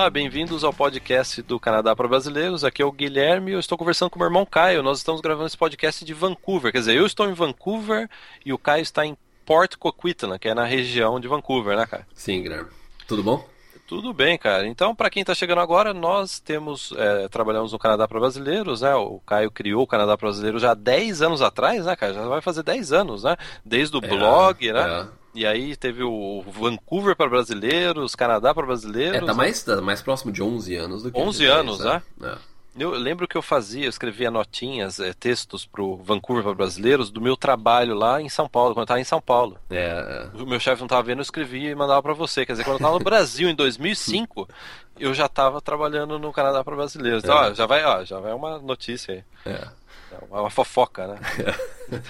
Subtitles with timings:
[0.00, 2.64] Olá, bem-vindos ao podcast do Canadá para Brasileiros.
[2.64, 4.82] Aqui é o Guilherme e eu estou conversando com meu irmão Caio.
[4.82, 6.72] Nós estamos gravando esse podcast de Vancouver.
[6.72, 8.08] Quer dizer, eu estou em Vancouver
[8.42, 9.14] e o Caio está em
[9.44, 12.06] Port Coquitlam, que é na região de Vancouver, né, Caio?
[12.14, 12.70] Sim, Guilherme.
[13.06, 13.46] Tudo bom?
[13.86, 14.66] Tudo bem, cara.
[14.66, 18.94] Então, para quem está chegando agora, nós temos é, trabalhamos no Canadá para Brasileiros, né?
[18.94, 22.14] O Caio criou o Canadá para Brasileiros já há 10 anos atrás, né, cara?
[22.14, 23.36] Já vai fazer 10 anos, né?
[23.62, 24.80] Desde o É, blog, né?
[24.80, 25.19] é.
[25.34, 29.22] E aí teve o Vancouver para brasileiros, Canadá para brasileiros.
[29.22, 31.78] É, tá mais, tá mais próximo de 11 anos do que 11 de 10, anos,
[31.80, 32.02] né?
[32.22, 32.36] É.
[32.78, 37.20] Eu lembro que eu fazia, eu escrevia notinhas, eh, textos pro Vancouver para brasileiros do
[37.20, 39.58] meu trabalho lá em São Paulo, quando eu estava em São Paulo.
[39.68, 42.46] É, O meu chefe não estava vendo, eu escrevia e mandava para você.
[42.46, 44.48] Quer dizer, quando eu estava no Brasil em 2005,
[44.98, 47.24] eu já estava trabalhando no Canadá para brasileiros.
[47.24, 47.50] Então, É.
[47.50, 49.68] ó, já vai, ó, já vai uma notícia aí, é.
[50.12, 51.18] É uma, uma fofoca, né?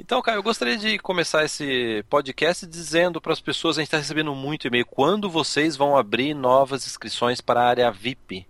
[0.00, 3.98] Então, cara, eu gostaria de começar esse podcast dizendo para as pessoas, a gente está
[3.98, 8.46] recebendo muito e-mail, quando vocês vão abrir novas inscrições para a área VIP?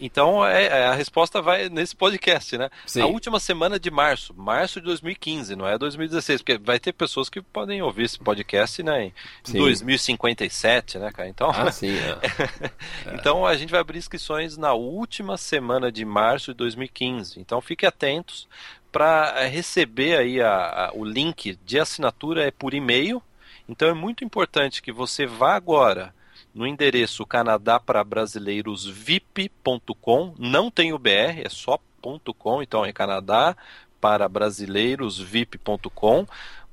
[0.00, 2.68] Então, é, é, a resposta vai nesse podcast, né?
[2.84, 3.00] Sim.
[3.00, 7.30] A última semana de março, março de 2015, não é 2016, porque vai ter pessoas
[7.30, 9.12] que podem ouvir esse podcast, né, em
[9.44, 9.58] Sim.
[9.58, 11.28] 2057, né, cara?
[11.28, 13.14] Então, Ah, sim, é.
[13.14, 17.40] então a gente vai abrir inscrições na última semana de março de 2015.
[17.40, 18.46] Então fiquem atentos
[18.96, 23.22] para receber aí a- a- o link de assinatura é por e-mail.
[23.68, 26.14] Então é muito importante que você vá agora
[26.54, 30.34] no endereço Canadá para Brasileiros VIP.com.
[30.38, 31.78] Não tem o BR, é só
[32.38, 32.62] .com.
[32.62, 33.54] Então é Canadá
[34.00, 34.30] para.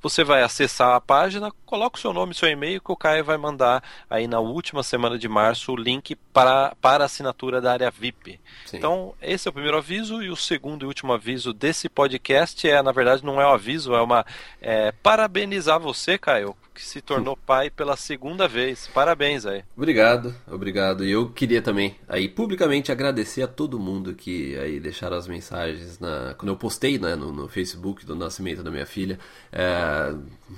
[0.04, 3.24] Você vai acessar a página, coloca o seu nome e seu e-mail que o Caio
[3.24, 7.72] vai mandar aí na última semana de março o link para, para a assinatura da
[7.72, 8.38] área VIP.
[8.66, 8.76] Sim.
[8.76, 12.82] Então, esse é o primeiro aviso e o segundo e último aviso desse podcast é,
[12.82, 14.26] na verdade, não é um aviso, é uma
[14.60, 18.88] é, parabenizar você, Caio, que se tornou pai pela segunda vez.
[18.92, 19.62] Parabéns aí.
[19.76, 21.04] Obrigado, obrigado.
[21.04, 26.00] E eu queria também aí publicamente agradecer a todo mundo que aí deixaram as mensagens
[26.00, 29.18] na quando eu postei né, no, no Facebook do nascimento da minha filha.
[29.52, 29.93] É,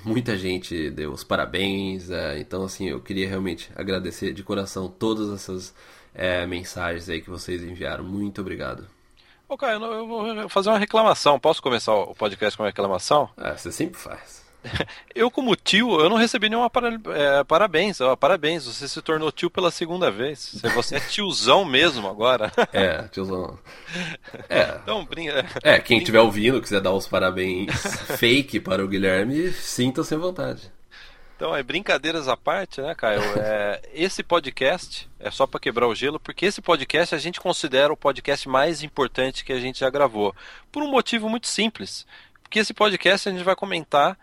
[0.05, 2.09] muita gente deu os parabéns.
[2.09, 5.73] é, então assim eu queria realmente agradecer de coração todas essas
[6.13, 8.03] é, mensagens aí que vocês enviaram.
[8.03, 8.85] Muito obrigado.
[9.49, 11.39] Ô, Caio, eu não- eu vou fazer uma reclamação.
[11.39, 13.29] Posso começar o podcast com uma reclamação?
[13.37, 14.45] É, você sempre faz.
[15.15, 18.01] Eu, como tio, eu não recebi nenhuma para- é, parabéns.
[18.01, 20.59] Ó, parabéns, você se tornou tio pela segunda vez.
[20.75, 22.51] Você é tiozão mesmo agora.
[22.73, 23.57] É, tiozão.
[24.49, 25.45] É, Então, brinca.
[25.63, 27.71] É, quem estiver ouvindo, quiser dar os parabéns
[28.17, 30.71] fake para o Guilherme, sinta-se à vontade.
[31.35, 33.21] Então, é brincadeiras à parte, né, Caio?
[33.37, 37.93] É, esse podcast é só para quebrar o gelo, porque esse podcast a gente considera
[37.93, 40.35] o podcast mais importante que a gente já gravou.
[40.71, 42.05] Por um motivo muito simples.
[42.41, 44.17] Porque esse podcast a gente vai comentar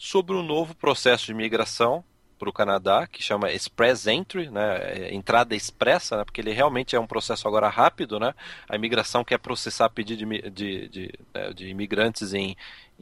[0.00, 2.02] sobre o novo processo de imigração
[2.38, 6.96] para o Canadá, que chama Express Entry, né, é, entrada expressa, né, porque ele realmente
[6.96, 8.32] é um processo agora rápido, né,
[8.66, 12.56] a imigração quer processar pedido de, de, de, né, de imigrantes em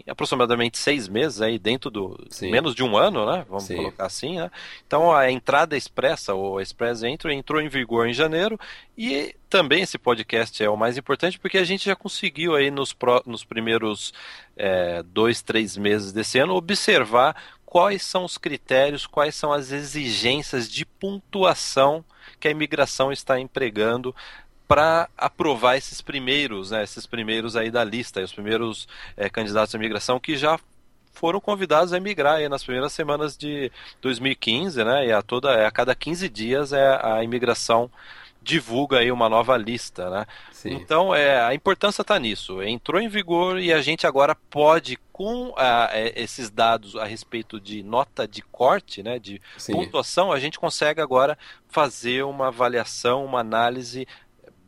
[0.06, 2.50] aproximadamente seis meses, aí dentro do Sim.
[2.50, 3.76] menos de um ano, né, vamos Sim.
[3.76, 4.50] colocar assim, né,
[4.86, 8.59] então a entrada expressa, ou Express Entry, entrou em vigor em janeiro,
[8.97, 12.92] e também esse podcast é o mais importante porque a gente já conseguiu aí nos,
[12.92, 14.12] pró- nos primeiros
[14.56, 20.71] é, dois, três meses desse ano observar quais são os critérios, quais são as exigências
[20.71, 22.04] de pontuação
[22.41, 24.15] que a imigração está empregando
[24.68, 28.86] para aprovar esses primeiros, né, esses primeiros aí da lista, os primeiros
[29.16, 30.60] é, candidatos à imigração que já
[31.15, 35.06] foram convidados a emigrar nas primeiras semanas de 2015, né?
[35.06, 37.91] E a toda a cada 15 dias é a imigração
[38.41, 40.26] divulga aí uma nova lista, né?
[40.53, 40.72] Sim.
[40.72, 42.62] Então, é, a importância está nisso.
[42.62, 47.60] Entrou em vigor e a gente agora pode, com ah, é, esses dados a respeito
[47.60, 49.72] de nota de corte, né, de Sim.
[49.72, 51.36] pontuação, a gente consegue agora
[51.68, 54.06] fazer uma avaliação, uma análise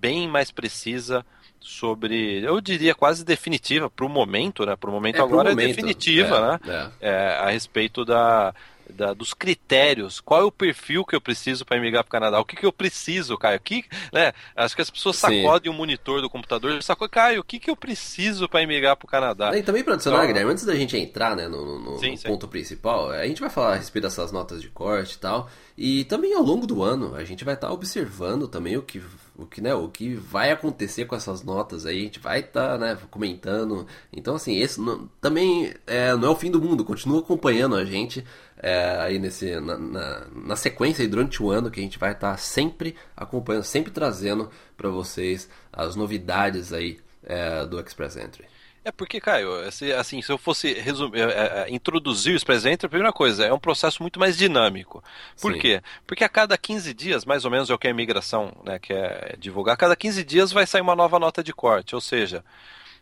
[0.01, 1.25] bem mais precisa
[1.61, 4.75] sobre, eu diria quase definitiva para o momento, né?
[4.77, 6.91] Para o momento É, agora momento, é definitiva, é, né?
[7.01, 7.09] é.
[7.11, 8.55] é, a respeito da,
[8.89, 12.41] da- dos critérios, qual é o perfil que eu preciso para emigrar para o Canadá,
[12.41, 15.43] o que, que eu preciso, Caio, que, né, acho que as pessoas Sim.
[15.43, 19.07] sacodem o monitor do computador, sacodem, Caio, o que, que eu preciso para emigrar para
[19.07, 19.57] o Canadá?
[19.57, 22.27] E também para adicionar, Então- Guilherme, antes da gente entrar né, no, no- Sim, sim.
[22.27, 25.51] ponto principal, a gente vai falar a respeito dessas notas de corte e tal.
[25.77, 29.01] E também ao longo do ano a gente vai estar observando também o que,
[29.41, 32.71] o que, né, o que vai acontecer com essas notas aí, a gente vai estar
[32.73, 33.87] tá, né, comentando.
[34.13, 37.85] Então, assim, esse não, também é, não é o fim do mundo, continua acompanhando a
[37.85, 38.25] gente
[38.63, 42.13] é, aí nesse, na, na, na, sequência aí durante o ano que a gente vai
[42.13, 48.50] estar tá sempre acompanhando, sempre trazendo para vocês as novidades aí é, do Express Entry.
[48.83, 49.53] É porque, Caio,
[49.99, 53.45] assim, se eu fosse resumir, é, é, é, introduzir o Express Entry, a primeira coisa,
[53.45, 55.05] é um processo muito mais dinâmico.
[55.41, 55.59] Por Sim.
[55.59, 55.83] quê?
[56.07, 59.37] Porque a cada 15 dias, mais ou menos é o que a imigração né, quer
[59.39, 62.43] divulgar, a cada 15 dias vai sair uma nova nota de corte, ou seja,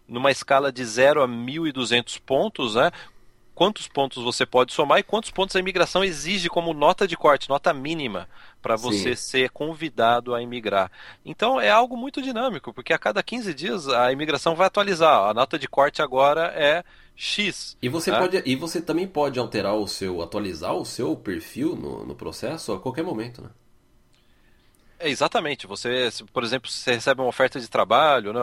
[0.09, 2.91] numa escala de 0 a 1.200 pontos, né,
[3.59, 7.49] quantos pontos você pode somar e quantos pontos a imigração exige como nota de corte,
[7.49, 8.29] nota mínima,
[8.63, 9.31] para você Sim.
[9.31, 10.93] ser convidado a imigrar.
[11.27, 15.29] Então é algo muito dinâmico, porque a cada 15 dias a imigração vai atualizar.
[15.29, 16.85] A nota de corte agora é
[17.17, 17.77] X.
[17.83, 18.21] E você, né?
[18.21, 22.73] pode, e você também pode alterar o seu, atualizar o seu perfil no, no processo
[22.73, 23.51] a qualquer momento, né?
[25.01, 25.67] É, exatamente.
[25.67, 28.41] Você, por exemplo, você recebe uma oferta de trabalho, né?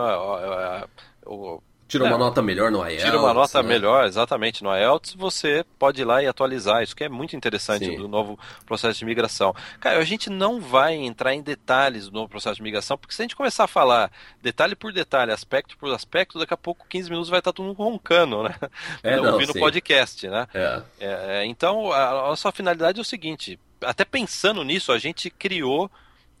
[1.88, 3.04] Tira uma é, nota melhor no IELTS.
[3.04, 3.68] Tira uma nota né?
[3.68, 6.82] melhor, exatamente, no IELTS, você pode ir lá e atualizar.
[6.82, 7.96] Isso que é muito interessante Sim.
[7.96, 9.54] do novo processo de migração.
[9.78, 13.22] Cara, a gente não vai entrar em detalhes do novo processo de migração, porque se
[13.22, 14.10] a gente começar a falar
[14.42, 17.76] detalhe por detalhe, aspecto por aspecto, daqui a pouco, 15 minutos, vai estar todo mundo
[17.76, 18.54] roncando, né?
[19.02, 20.46] É, não, ouvindo o podcast, né?
[20.52, 20.82] É.
[20.98, 25.90] É, então, a nossa finalidade é o seguinte, até pensando nisso, a gente criou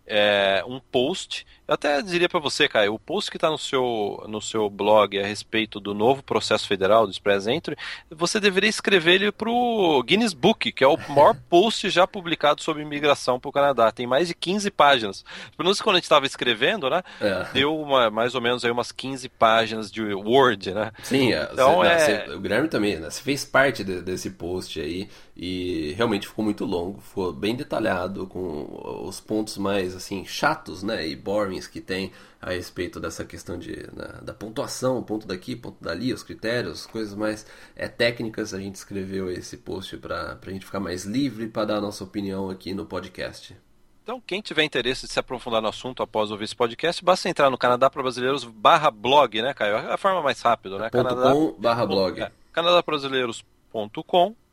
[0.06, 1.46] é, um post.
[1.68, 5.18] Eu até diria para você, Caio, o post que está no seu, no seu blog
[5.18, 7.76] a respeito do novo processo federal do Express Entry,
[8.08, 12.62] você deveria escrever ele para o Guinness Book, que é o maior post já publicado
[12.62, 13.90] sobre imigração para o Canadá.
[13.90, 15.24] Tem mais de 15 páginas.
[15.56, 17.02] Pelo menos quando a gente estava escrevendo, né?
[17.20, 17.46] É.
[17.52, 20.92] Deu uma, mais ou menos aí umas 15 páginas de Word, né?
[21.02, 22.26] Sim, é, então, você, é...
[22.26, 23.10] Você, o Guilherme também, né?
[23.10, 28.26] Você fez parte de, desse post aí e realmente ficou muito longo, ficou bem detalhado
[28.26, 31.14] com os pontos mais assim chatos, né, e
[31.64, 32.10] que tem
[32.42, 37.14] a respeito dessa questão de né, da pontuação, ponto daqui, ponto dali, os critérios, coisas
[37.14, 38.52] mais é, técnicas.
[38.52, 42.02] A gente escreveu esse post para a gente ficar mais livre para dar a nossa
[42.02, 43.56] opinião aqui no podcast.
[44.02, 47.50] Então, quem tiver interesse de se aprofundar no assunto após ouvir esse podcast, basta entrar
[47.50, 49.76] no Canadá para Brasileiros barra blog, né, Caio?
[49.76, 50.90] É a forma mais rápida, né?
[50.90, 52.20] Canadá, com barra blog.
[52.20, 52.30] É,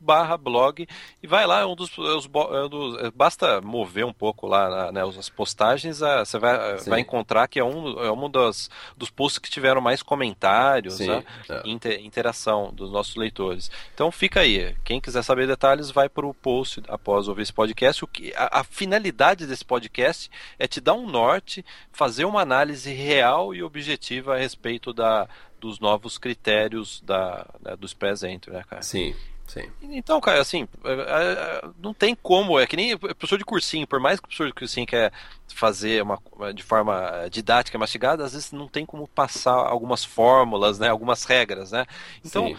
[0.04, 0.86] barra blog
[1.22, 4.46] e vai lá, é um dos, é os, é dos, é, basta mover um pouco
[4.46, 9.10] lá né, as postagens, você vai, vai encontrar que é um, é um dos, dos
[9.10, 11.24] posts que tiveram mais comentários né,
[11.64, 13.70] inter, interação dos nossos leitores.
[13.94, 18.04] Então fica aí, quem quiser saber detalhes vai para o post após ouvir esse podcast.
[18.04, 22.92] O que, a, a finalidade desse podcast é te dar um norte, fazer uma análise
[22.92, 25.28] real e objetiva a respeito da
[25.64, 28.82] dos novos critérios da, né, dos Entry, né, cara?
[28.82, 29.14] Sim.
[29.46, 29.70] Sim.
[29.82, 34.00] Então, cara, assim, é, é, não tem como, é que nem professor de cursinho, por
[34.00, 35.12] mais que o professor de cursinho quer
[35.54, 36.18] fazer uma,
[36.52, 41.70] de forma didática, mastigada, às vezes não tem como passar algumas fórmulas, né, algumas regras,
[41.70, 41.86] né?
[42.24, 42.56] Então,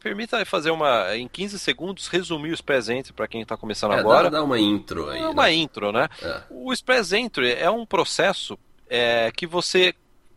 [0.00, 3.98] permita fazer uma, em 15 segundos, resumir o Express Entry para quem está começando é,
[3.98, 4.30] agora.
[4.30, 5.20] Dá, dá uma intro aí.
[5.20, 5.54] É uma né?
[5.54, 6.08] intro, né?
[6.22, 6.42] É.
[6.50, 8.58] O Express Entry é um processo
[8.88, 9.94] é, que você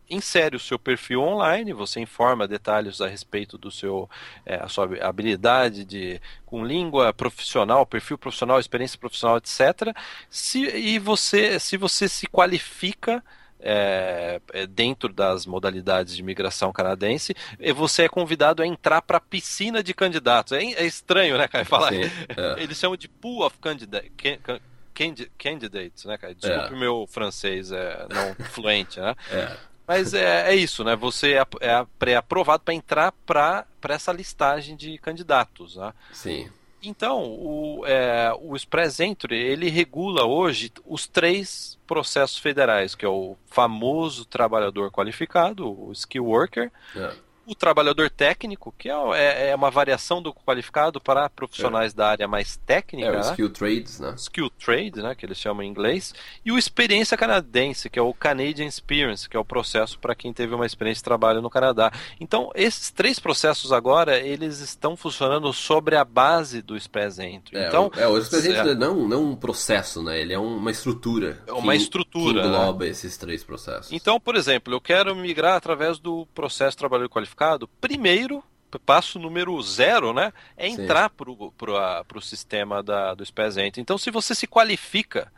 [0.09, 4.09] insere o seu perfil online, você informa detalhes a respeito do seu
[4.45, 9.95] é, a sua habilidade de com língua profissional, perfil profissional, experiência profissional, etc.
[10.29, 13.23] Se, e você se você se qualifica
[13.59, 17.35] é, é dentro das modalidades de imigração canadense,
[17.75, 20.53] você é convidado a entrar para a piscina de candidatos.
[20.53, 21.65] É, é, estranho, né, cara?
[21.65, 21.91] Falar.
[21.91, 22.63] Sim, é.
[22.63, 24.11] Eles chamam de pool of candidates.
[25.37, 26.33] Candidates, né, cara?
[26.33, 26.79] Desculpe o é.
[26.79, 29.15] meu francês é, não fluente, né?
[29.31, 29.69] É.
[29.89, 30.95] Mas é, é isso, né?
[30.95, 35.77] Você é, é pré-aprovado para entrar para essa listagem de candidatos.
[35.77, 35.91] Né?
[36.13, 36.47] Sim.
[36.83, 43.09] Então, o, é, o Express Entry, ele regula hoje os três processos federais, que é
[43.09, 47.11] o famoso trabalhador qualificado, o skill worker, é
[47.49, 51.95] o trabalhador técnico, que é, é, é, uma variação do qualificado para profissionais é.
[51.95, 53.07] da área mais técnica.
[53.07, 53.21] É, o né?
[53.21, 54.13] skill trades, né?
[54.15, 56.13] Skill trade, né, que eles chamam em inglês.
[56.45, 60.31] E o experiência canadense, que é o Canadian Experience, que é o processo para quem
[60.31, 61.91] teve uma experiência de trabalho no Canadá.
[62.19, 67.57] Então, esses três processos agora, eles estão funcionando sobre a base do Express Entry.
[67.57, 70.21] É, então, o, é, o Express Entry não, não um processo, né?
[70.21, 71.41] Ele é uma estrutura.
[71.47, 72.43] É uma que, estrutura.
[72.43, 72.91] Que engloba né?
[72.91, 73.91] esses três processos.
[73.91, 77.38] Então, por exemplo, eu quero migrar através do processo de trabalho qualificado
[77.81, 78.43] primeiro
[78.77, 80.31] passo número zero, né?
[80.55, 81.51] É entrar para o
[82.07, 83.77] pro sistema da, do SPESENT.
[83.79, 85.31] Então, se você se qualifica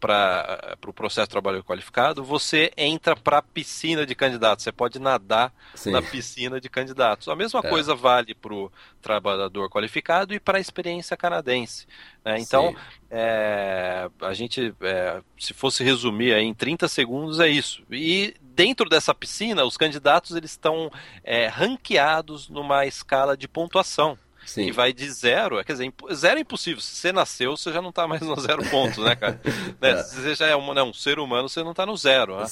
[0.00, 4.64] para o pro processo de trabalho qualificado, você entra para a piscina de candidatos.
[4.64, 5.92] Você pode nadar Sim.
[5.92, 7.28] na piscina de candidatos.
[7.28, 7.68] A mesma é.
[7.68, 8.72] coisa vale para o
[9.02, 11.86] trabalhador qualificado e para a experiência canadense.
[12.24, 12.40] Né?
[12.40, 12.74] Então,
[13.10, 17.82] é, a gente, é, se fosse resumir aí em 30 segundos, é isso.
[17.90, 20.90] E dentro dessa piscina, os candidatos eles estão
[21.22, 24.18] é, ranqueados numa escala de pontuação.
[24.46, 24.66] Sim.
[24.66, 25.64] que vai de zero.
[25.64, 26.78] Quer dizer, zero é impossível.
[26.78, 29.40] Se você nasceu, você já não está mais no zero pontos, né, cara?
[29.80, 29.92] né?
[29.92, 30.02] É.
[30.02, 32.36] Se você já é um, né, um, ser humano, você não está no zero.
[32.36, 32.44] Né?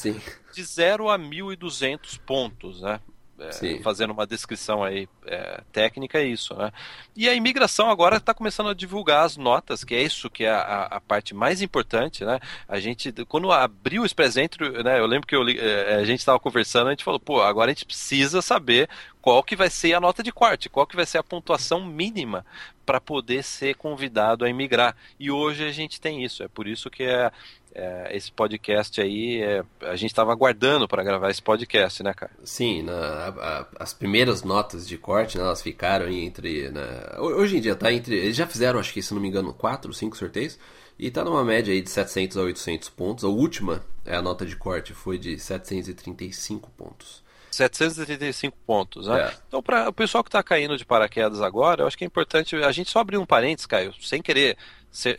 [0.55, 2.99] De zero a 1.200 pontos, né?
[3.39, 6.71] É, fazendo uma descrição aí é, técnica é isso, né?
[7.17, 10.51] E a imigração agora está começando a divulgar as notas, que é isso que é
[10.51, 12.39] a, a, parte mais importante, né?
[12.69, 15.01] A gente, quando abriu o Express Entry, né?
[15.01, 17.75] Eu lembro que eu, é, a gente estava conversando, a gente falou, pô, agora a
[17.75, 18.89] gente precisa saber
[19.21, 22.45] qual que vai ser a nota de corte, qual que vai ser a pontuação mínima
[22.85, 24.97] para poder ser convidado a imigrar.
[25.19, 27.31] E hoje a gente tem isso, é por isso que é,
[27.75, 32.33] é esse podcast aí, é, a gente estava aguardando para gravar esse podcast, né, cara?
[32.45, 36.71] Sim, na, a, as primeiras notas de corte, né, elas ficaram entre.
[36.71, 36.83] Né,
[37.19, 38.17] hoje em dia tá entre.
[38.17, 40.59] Eles já fizeram, acho que se não me engano, 4, 5 sorteios.
[40.99, 43.25] E tá numa média aí de 700 a 800 pontos.
[43.25, 47.23] A última, é a nota de corte, foi de 735 pontos.
[47.51, 49.21] 735 pontos, né?
[49.21, 49.35] É.
[49.47, 52.57] Então, para o pessoal que está caindo de paraquedas agora, eu acho que é importante
[52.57, 54.57] a gente só abrir um parênteses, Caio, sem querer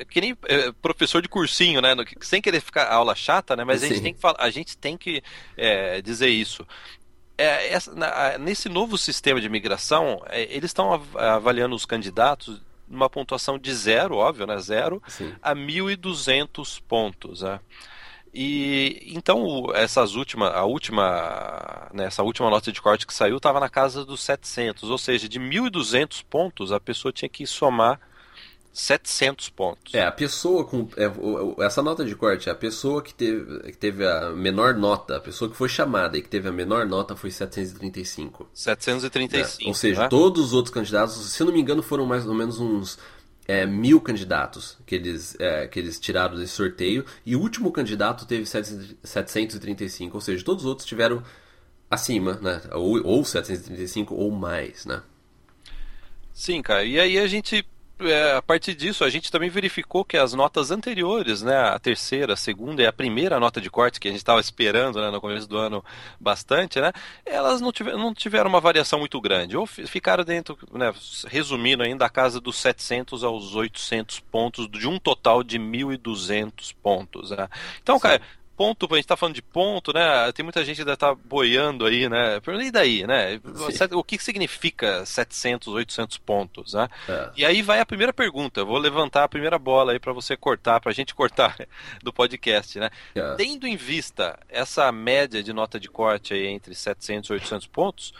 [0.09, 1.95] que nem é, professor de cursinho, né?
[2.21, 3.63] Sem querer ficar aula chata, né?
[3.63, 5.23] Mas a gente tem que, falar, a gente tem que
[5.57, 6.65] é, dizer isso.
[7.35, 13.09] É, essa, na, nesse novo sistema de imigração, é, eles estão avaliando os candidatos numa
[13.09, 14.57] pontuação de zero, óbvio, né?
[14.59, 15.33] Zero Sim.
[15.41, 17.59] a 1.200 pontos, né?
[18.31, 23.59] E então essas últimas, a última, né, essa última nota de corte que saiu estava
[23.59, 27.99] na casa dos 700, ou seja, de 1.200 pontos a pessoa tinha que somar
[28.73, 29.93] 700 pontos.
[29.93, 30.89] É, a pessoa com.
[30.97, 35.19] É, essa nota de corte, a pessoa que teve, que teve a menor nota, a
[35.19, 38.49] pessoa que foi chamada e que teve a menor nota foi 735.
[38.51, 39.63] 735.
[39.63, 40.07] É, ou seja, né?
[40.09, 42.97] todos os outros candidatos, se não me engano, foram mais ou menos uns
[43.47, 48.25] é, mil candidatos que eles, é, que eles tiraram desse sorteio e o último candidato
[48.25, 51.21] teve 735, ou seja, todos os outros tiveram
[51.91, 52.59] acima, né?
[52.71, 55.03] Ou, ou 735 ou mais, né?
[56.33, 56.83] Sim, cara.
[56.83, 57.63] E aí a gente
[57.99, 62.33] é, a partir disso, a gente também verificou que as notas anteriores, né, a terceira,
[62.33, 65.21] a segunda e a primeira nota de corte que a gente estava esperando né, no
[65.21, 65.83] começo do ano
[66.19, 66.91] bastante, né,
[67.25, 70.93] elas não, tiver, não tiveram uma variação muito grande, ou ficaram dentro, né,
[71.27, 77.31] resumindo ainda, a casa dos 700 aos 800 pontos, de um total de 1.200 pontos.
[77.31, 77.47] Né.
[77.81, 78.01] Então, Sim.
[78.01, 78.21] cara
[78.63, 80.31] ponto, a gente tá falando de ponto, né?
[80.31, 82.39] Tem muita gente que estar tá boiando aí, né?
[82.61, 83.39] E daí, né?
[83.71, 83.95] Sim.
[83.95, 86.87] O que significa 700, 800 pontos, né?
[87.09, 87.29] É.
[87.35, 88.61] E aí vai a primeira pergunta.
[88.61, 91.57] Eu vou levantar a primeira bola aí para você cortar, pra gente cortar
[92.01, 92.89] do podcast, né?
[93.13, 93.35] É.
[93.35, 98.13] Tendo em vista essa média de nota de corte aí entre 700 e 800 pontos,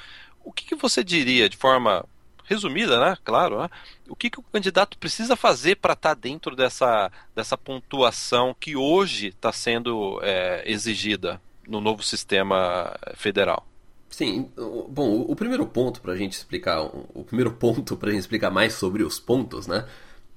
[0.43, 2.05] o que, que você diria de forma
[2.45, 3.17] resumida, né?
[3.23, 3.69] Claro, né?
[4.07, 8.75] o que, que o candidato precisa fazer para estar tá dentro dessa, dessa pontuação que
[8.75, 13.65] hoje está sendo é, exigida no novo sistema federal?
[14.09, 14.51] Sim,
[14.89, 18.51] bom, o primeiro ponto para a gente explicar, o primeiro ponto para a gente explicar
[18.51, 19.87] mais sobre os pontos, né?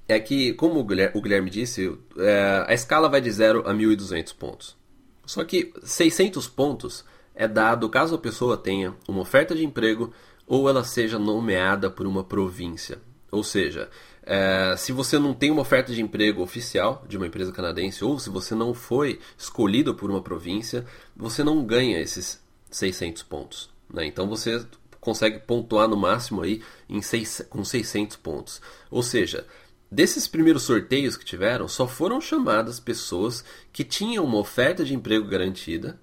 [0.07, 4.77] É que, como o Guilherme disse, é, a escala vai de 0 a 1.200 pontos.
[5.25, 7.03] Só que 600 pontos
[7.35, 10.11] é dado caso a pessoa tenha uma oferta de emprego
[10.47, 12.99] ou ela seja nomeada por uma província.
[13.29, 13.89] Ou seja,
[14.23, 18.17] é, se você não tem uma oferta de emprego oficial de uma empresa canadense, ou
[18.17, 20.85] se você não foi escolhido por uma província,
[21.15, 23.69] você não ganha esses 600 pontos.
[23.93, 24.05] Né?
[24.05, 24.65] Então você
[25.01, 28.61] consegue pontuar no máximo aí em seis, com 600 pontos.
[28.89, 29.45] Ou seja,
[29.91, 35.27] desses primeiros sorteios que tiveram, só foram chamadas pessoas que tinham uma oferta de emprego
[35.27, 35.99] garantida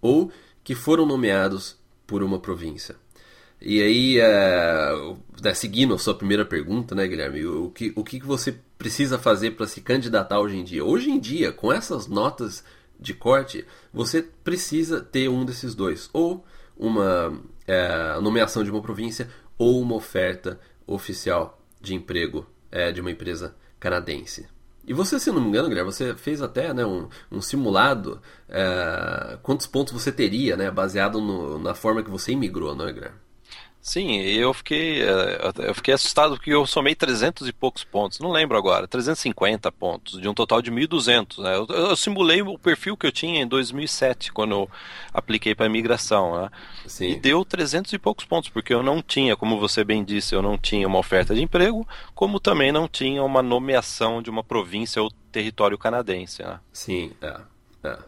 [0.00, 0.30] ou
[0.62, 1.76] que foram nomeados
[2.06, 2.96] por uma província.
[3.60, 7.46] E aí, é, seguindo a sua primeira pergunta, né, Guilherme?
[7.46, 10.84] O que, o que você precisa fazer para se candidatar hoje em dia?
[10.84, 12.62] Hoje em dia, com essas notas
[12.98, 16.10] de corte, você precisa ter um desses dois.
[16.12, 16.44] Ou
[16.76, 23.10] uma é, nomeação de uma província, ou uma oferta oficial de emprego é, de uma
[23.10, 24.46] empresa canadense.
[24.86, 28.20] E você, se não me engano, Guilherme, você fez até né, um, um simulado.
[28.48, 32.92] É, quantos pontos você teria, né, baseado no, na forma que você imigrou, não é,
[32.92, 33.25] Guilherme?
[33.86, 38.32] Sim, eu fiquei, eh, eu fiquei assustado porque eu somei 300 e poucos pontos, não
[38.32, 41.40] lembro agora, 350 pontos, de um total de 1.200.
[41.40, 41.54] Né?
[41.54, 44.70] Eu, eu, simulei o perfil que eu tinha em 2007, quando eu
[45.14, 46.42] apliquei para imigração.
[46.42, 46.50] Né?
[47.00, 50.42] E deu 300 e poucos pontos, porque eu não tinha, como você bem disse, eu
[50.42, 55.00] não tinha uma oferta de emprego, como também não tinha uma nomeação de uma província
[55.00, 56.42] ou território canadense.
[56.42, 56.58] Né?
[56.72, 57.36] Sim, é.
[57.84, 57.98] é.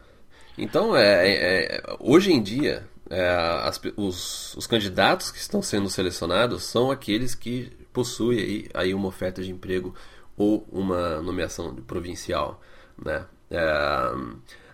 [0.57, 3.27] Então, é, é, é hoje em dia, é,
[3.63, 9.07] as, os, os, candidatos que estão sendo selecionados são aqueles que possuem aí, aí uma
[9.07, 9.95] oferta de emprego
[10.37, 12.61] ou uma nomeação provincial,
[13.03, 13.25] né?
[13.49, 14.13] É,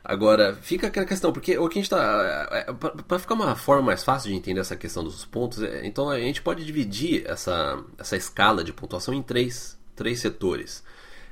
[0.04, 2.50] agora, fica aquela questão, porque o que a gente está...
[2.52, 5.86] É, é Para ficar uma forma mais fácil de entender essa questão dos pontos, é,
[5.86, 10.84] então a gente pode dividir essa, essa escala de pontuação em três, três setores.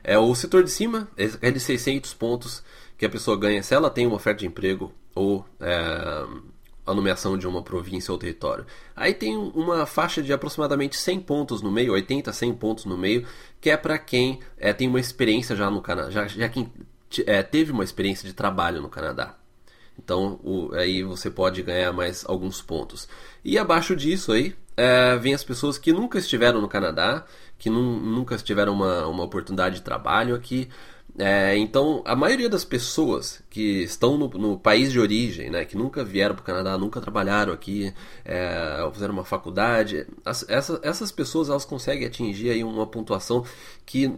[0.03, 2.63] É o setor de cima, é de 600 pontos
[2.97, 6.25] que a pessoa ganha se ela tem uma oferta de emprego ou é,
[6.85, 8.65] a nomeação de uma província ou território.
[8.95, 13.25] Aí tem uma faixa de aproximadamente 100 pontos no meio, 80, 100 pontos no meio,
[13.61, 16.71] que é para quem é, tem uma experiência já no Canadá, já, já quem
[17.25, 19.35] é, teve uma experiência de trabalho no Canadá.
[19.97, 23.07] Então o, aí você pode ganhar mais alguns pontos.
[23.43, 27.25] E abaixo disso aí é, vem as pessoas que nunca estiveram no Canadá,
[27.57, 30.67] que nunca tiveram uma, uma oportunidade de trabalho aqui,
[31.17, 35.77] é, então, a maioria das pessoas que estão no, no, país de origem, né, que
[35.77, 37.93] nunca vieram para o Canadá, nunca trabalharam aqui,
[38.25, 43.45] é, fizeram uma faculdade, as, essa, essas pessoas elas conseguem atingir aí uma pontuação
[43.85, 44.11] que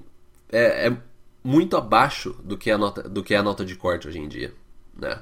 [0.50, 0.98] é, é,
[1.44, 4.28] muito abaixo do que, a nota, do que é a nota de corte hoje em
[4.30, 4.54] dia.
[4.98, 5.20] Né?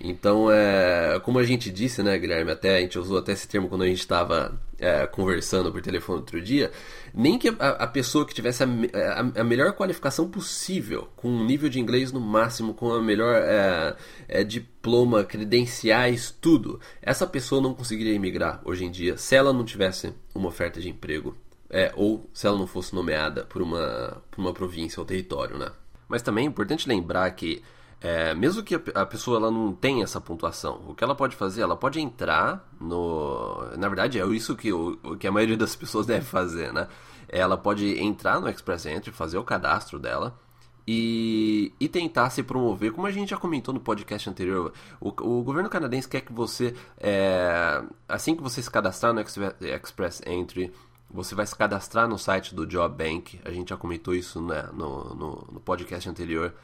[0.00, 3.68] Então, é, como a gente disse, né, Guilherme, até a gente usou até esse termo
[3.68, 6.70] quando a gente estava é, conversando por telefone outro dia,
[7.14, 11.44] nem que a, a pessoa que tivesse a, a, a, melhor qualificação possível, com um
[11.44, 13.96] nível de inglês no máximo, com a melhor é,
[14.28, 19.64] é, diploma, credenciais, tudo, essa pessoa não conseguiria emigrar hoje em dia se ela não
[19.64, 21.36] tivesse uma oferta de emprego
[21.70, 25.70] é, ou se ela não fosse nomeada por uma, por uma província ou território, né?
[26.08, 27.62] Mas também é importante lembrar que
[28.00, 31.62] é, mesmo que a pessoa ela não tenha essa pontuação, o que ela pode fazer?
[31.62, 33.76] Ela pode entrar no.
[33.76, 36.86] Na verdade, é isso que, o, que a maioria das pessoas deve fazer, né?
[37.28, 40.38] Ela pode entrar no Express Entry, fazer o cadastro dela
[40.86, 42.92] e, e tentar se promover.
[42.92, 46.74] Como a gente já comentou no podcast anterior, o, o governo canadense quer que você,
[46.98, 50.72] é, assim que você se cadastrar no Express Entry,
[51.10, 53.40] você vai se cadastrar no site do Job Bank.
[53.44, 56.54] A gente já comentou isso né, no, no, no podcast anterior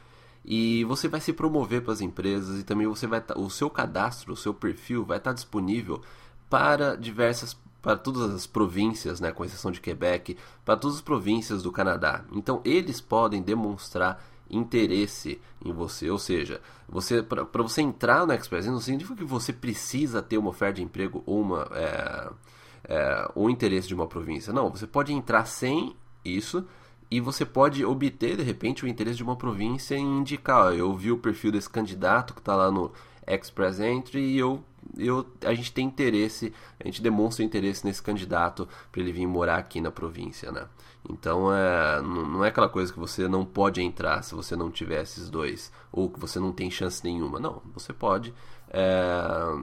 [0.45, 3.69] e você vai se promover para as empresas e também você vai tá, o seu
[3.69, 6.01] cadastro, o seu perfil vai estar tá disponível
[6.49, 11.61] para diversas para todas as províncias, né, com exceção de Quebec, para todas as províncias
[11.61, 12.25] do Canadá.
[12.31, 18.67] Então eles podem demonstrar interesse em você, ou seja, você para você entrar no Express
[18.67, 22.29] não significa que você precisa ter uma oferta de emprego ou uma é,
[22.87, 24.53] é, ou interesse de uma província.
[24.53, 26.65] Não, você pode entrar sem isso
[27.09, 30.93] e você pode obter de repente o interesse de uma província e indicar, ó, eu
[30.95, 32.91] vi o perfil desse candidato que está lá no
[33.27, 34.63] Express Entry e eu,
[34.97, 39.57] eu, a gente tem interesse, a gente demonstra interesse nesse candidato para ele vir morar
[39.57, 40.67] aqui na província, né?
[41.07, 45.03] Então é, não é aquela coisa que você não pode entrar se você não tiver
[45.03, 47.39] esses dois, ou que você não tem chance nenhuma.
[47.39, 48.33] Não, você pode
[48.69, 49.55] é,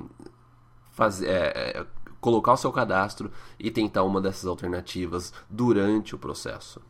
[0.93, 1.87] fazer, é, é
[2.21, 6.81] colocar o seu cadastro e tentar uma dessas alternativas durante o processo.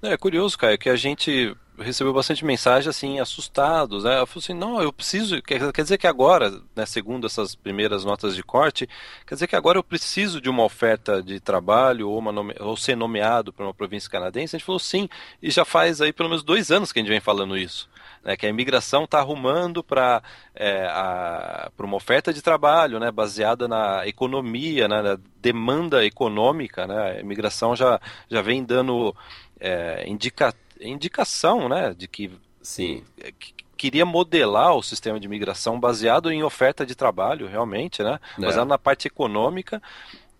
[0.00, 4.20] É curioso, Caio, que a gente recebeu bastante mensagem assim, assustados, né?
[4.20, 8.04] Eu falei assim, não, eu preciso, quer, quer dizer que agora, né, segundo essas primeiras
[8.04, 8.88] notas de corte,
[9.26, 12.76] quer dizer que agora eu preciso de uma oferta de trabalho ou, uma nome, ou
[12.76, 14.54] ser nomeado para uma província canadense?
[14.54, 15.08] A gente falou sim,
[15.42, 17.88] e já faz aí pelo menos dois anos que a gente vem falando isso.
[18.24, 20.22] Né, que a imigração está arrumando para
[20.54, 20.86] é,
[21.78, 26.86] uma oferta de trabalho né, baseada na economia, né, na demanda econômica.
[26.86, 29.14] Né, a imigração já, já vem dando
[29.60, 33.02] é, indica, indicação né, de que, Sim.
[33.38, 38.18] Que queria modelar o sistema de imigração baseado em oferta de trabalho, realmente, né?
[38.36, 38.42] É.
[38.42, 39.80] Baseado na parte econômica.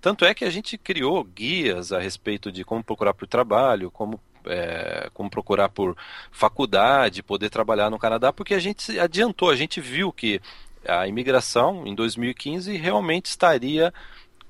[0.01, 4.21] Tanto é que a gente criou guias a respeito de como procurar por trabalho, como,
[4.49, 5.97] é, como procurar por
[6.31, 10.41] faculdade, poder trabalhar no Canadá, porque a gente adiantou, a gente viu que
[10.87, 13.93] a imigração em 2015 realmente estaria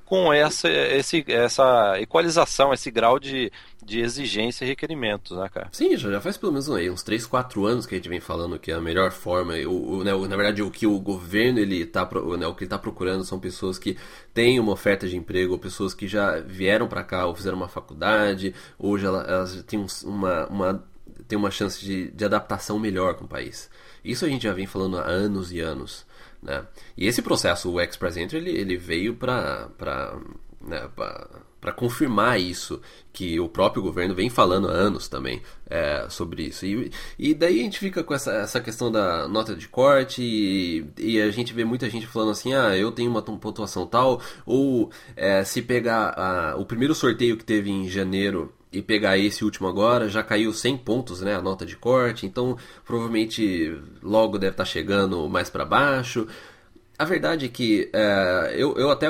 [0.08, 3.52] com essa, esse, essa equalização, esse grau de,
[3.84, 5.68] de exigência e requerimentos, né, cara?
[5.70, 8.58] Sim, já, faz pelo menos aí, uns 3, 4 anos que a gente vem falando
[8.58, 12.08] que a melhor forma, o, o, né, na verdade o que o governo ele tá,
[12.38, 13.98] né, o que ele tá procurando são pessoas que
[14.32, 17.68] têm uma oferta de emprego, ou pessoas que já vieram para cá ou fizeram uma
[17.68, 20.84] faculdade, hoje elas, elas têm uma, uma
[21.28, 23.68] ter uma chance de, de adaptação melhor com o país.
[24.02, 26.06] Isso a gente já vem falando há anos e anos.
[26.42, 26.64] Né?
[26.96, 29.68] E esse processo, o Express Entry, ele, ele veio para
[30.60, 30.88] né,
[31.76, 32.80] confirmar isso
[33.12, 36.64] que o próprio governo vem falando há anos também é, sobre isso.
[36.64, 40.86] E, e daí a gente fica com essa, essa questão da nota de corte e,
[40.96, 44.90] e, a gente vê muita gente falando assim, ah, eu tenho uma pontuação tal, ou
[45.16, 49.66] é, se pegar a, o primeiro sorteio que teve em janeiro e pegar esse último
[49.66, 54.64] agora, já caiu 100 pontos, né, a nota de corte, então provavelmente logo deve estar
[54.64, 56.26] chegando mais para baixo.
[56.98, 59.06] A verdade é que é, eu, eu até.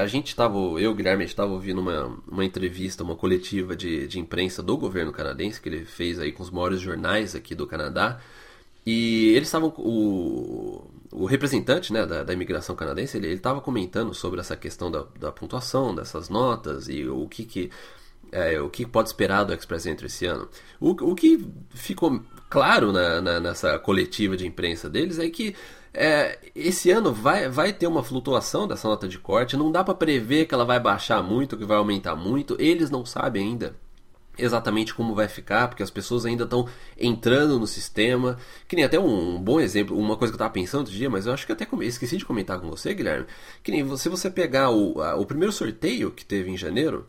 [0.00, 0.56] A gente estava.
[0.56, 5.60] Eu, Guilherme, estava ouvindo uma, uma entrevista, uma coletiva de, de imprensa do governo canadense,
[5.60, 8.20] que ele fez aí com os maiores jornais aqui do Canadá.
[8.86, 9.74] E eles estavam.
[9.76, 15.04] O, o representante né, da, da imigração canadense, ele estava comentando sobre essa questão da,
[15.18, 17.70] da pontuação, dessas notas e o que, que
[18.32, 20.48] é, o que pode esperar do Express Entry esse ano.
[20.80, 25.54] O, o que ficou claro na, na, nessa coletiva de imprensa deles é que
[25.94, 29.56] é, esse ano vai, vai ter uma flutuação dessa nota de corte.
[29.56, 32.56] Não dá para prever que ela vai baixar muito, que vai aumentar muito.
[32.58, 33.76] Eles não sabem ainda
[34.38, 36.66] exatamente como vai ficar, porque as pessoas ainda estão
[36.98, 38.38] entrando no sistema.
[38.66, 41.26] Que nem até um, bom exemplo, uma coisa que eu estava pensando outro dia, mas
[41.26, 43.26] eu acho que até esqueci de comentar com você, Guilherme.
[43.62, 47.06] Que nem se você pegar o, a, o primeiro sorteio que teve em janeiro,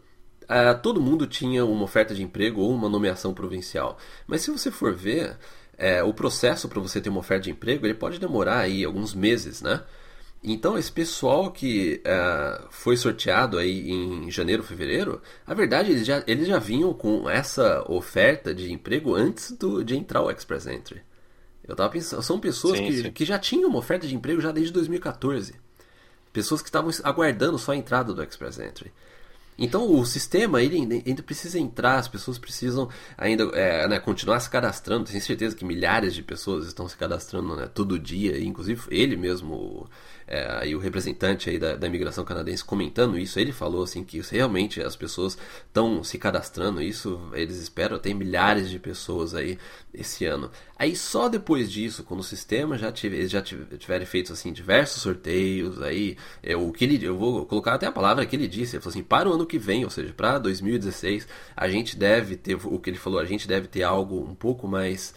[0.48, 3.98] a, todo mundo tinha uma oferta de emprego ou uma nomeação provincial.
[4.28, 5.38] Mas se você for ver,
[5.78, 9.14] é, o processo para você ter uma oferta de emprego ele pode demorar aí alguns
[9.14, 9.82] meses, né?
[10.44, 16.22] Então esse pessoal que é, foi sorteado aí em janeiro, fevereiro, a verdade eles já,
[16.28, 21.02] eles já vinham com essa oferta de emprego antes do, de entrar o Express Entry.
[21.66, 23.12] Eu tava pensando, são pessoas sim, que, sim.
[23.12, 25.56] que já tinham uma oferta de emprego já desde 2014.
[26.34, 28.92] Pessoas que estavam aguardando só a entrada do Express Entry.
[29.58, 34.50] Então o sistema ele ainda precisa entrar, as pessoas precisam ainda é, né, continuar se
[34.50, 35.06] cadastrando.
[35.06, 39.88] Tenho certeza que milhares de pessoas estão se cadastrando né, todo dia, inclusive ele mesmo,
[40.34, 44.20] é, aí o representante aí da, da imigração canadense comentando isso, ele falou assim que
[44.32, 49.60] realmente as pessoas estão se cadastrando, isso eles esperam ter milhares de pessoas aí
[49.94, 50.50] esse ano.
[50.76, 55.80] Aí só depois disso, quando o sistema já tiver, já tiver feito assim diversos sorteios,
[55.84, 58.82] aí é, o que ele, eu vou colocar até a palavra que ele disse, ele
[58.82, 62.56] falou assim, para o ano que vem, ou seja, para 2016, a gente deve ter
[62.56, 65.14] o que ele falou, a gente deve ter algo um pouco mais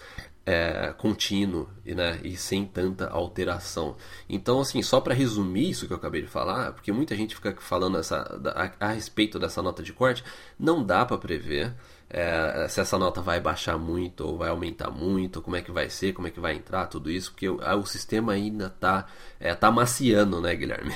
[0.47, 3.97] é, contínuo né, e sem tanta alteração.
[4.29, 7.55] Então, assim, só para resumir isso que eu acabei de falar, porque muita gente fica
[7.59, 10.23] falando essa, a, a respeito dessa nota de corte,
[10.57, 11.75] não dá para prever
[12.09, 15.91] é, se essa nota vai baixar muito ou vai aumentar muito, como é que vai
[15.91, 19.07] ser, como é que vai entrar, tudo isso, porque o, o sistema ainda está
[19.41, 20.95] é, tá maciando, né, Guilherme?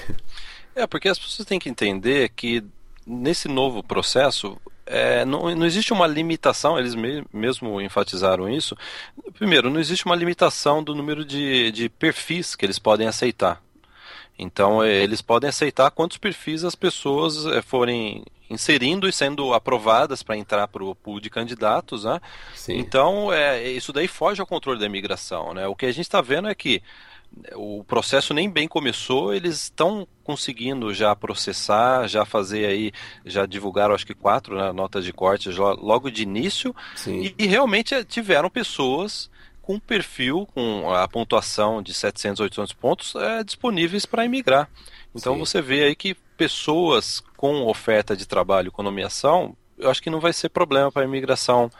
[0.72, 2.64] É, porque as pessoas têm que entender que
[3.04, 4.56] nesse novo processo
[4.90, 8.76] é, não, não existe uma limitação, eles me, mesmo enfatizaram isso.
[9.35, 13.62] Primeiro, não existe uma limitação do número de, de perfis que eles podem aceitar.
[14.37, 20.24] Então, é, eles podem aceitar quantos perfis as pessoas é, forem inserindo e sendo aprovadas
[20.24, 22.20] para entrar para o pool de candidatos, né?
[22.55, 22.79] Sim.
[22.79, 25.68] Então, é, isso daí foge ao controle da imigração, né?
[25.68, 26.83] O que a gente está vendo é que
[27.54, 32.92] o processo nem bem começou, eles estão conseguindo já processar, já fazer aí,
[33.24, 36.74] já divulgaram acho que quatro né, notas de corte logo de início
[37.06, 39.30] e, e, realmente tiveram pessoas
[39.62, 44.68] com perfil, com a pontuação de 700, 800 pontos é, disponíveis para imigrar.
[45.14, 45.38] Então Sim.
[45.40, 50.20] você vê aí que pessoas com oferta de trabalho com nomeação eu acho que não
[50.20, 51.70] vai ser problema para a imigração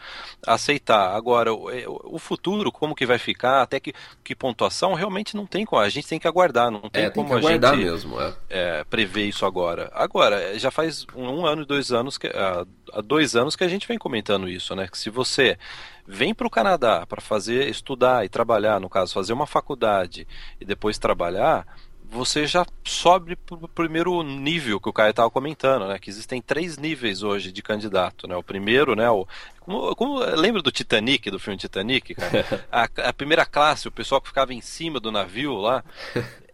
[0.47, 1.15] aceitar.
[1.15, 3.93] Agora, o, é, o, futuro, como que vai ficar, até que,
[4.25, 5.83] que pontuação, realmente não tem como.
[5.83, 8.35] A gente tem que aguardar, não tem, é, tem como a gente mesmo, é.
[8.49, 9.91] É, prever isso agora.
[9.95, 12.67] Agora, já faz um, um ano e dois anos que há
[13.03, 14.89] dois anos que a gente vem comentando isso, né?
[14.89, 15.59] Que se você
[16.07, 20.27] vem para o Canadá para fazer estudar e trabalhar, no caso, fazer uma faculdade
[20.61, 21.67] e depois trabalhar
[22.11, 25.99] você já sobe para o primeiro nível que o Caio estava comentando, né?
[25.99, 28.35] Que existem três níveis hoje de candidato, né?
[28.35, 29.09] O primeiro, né?
[29.09, 29.27] O,
[29.61, 32.67] como, como lembra do Titanic, do filme Titanic, cara?
[32.71, 35.85] A, a, primeira classe, o pessoal que ficava em cima do navio lá.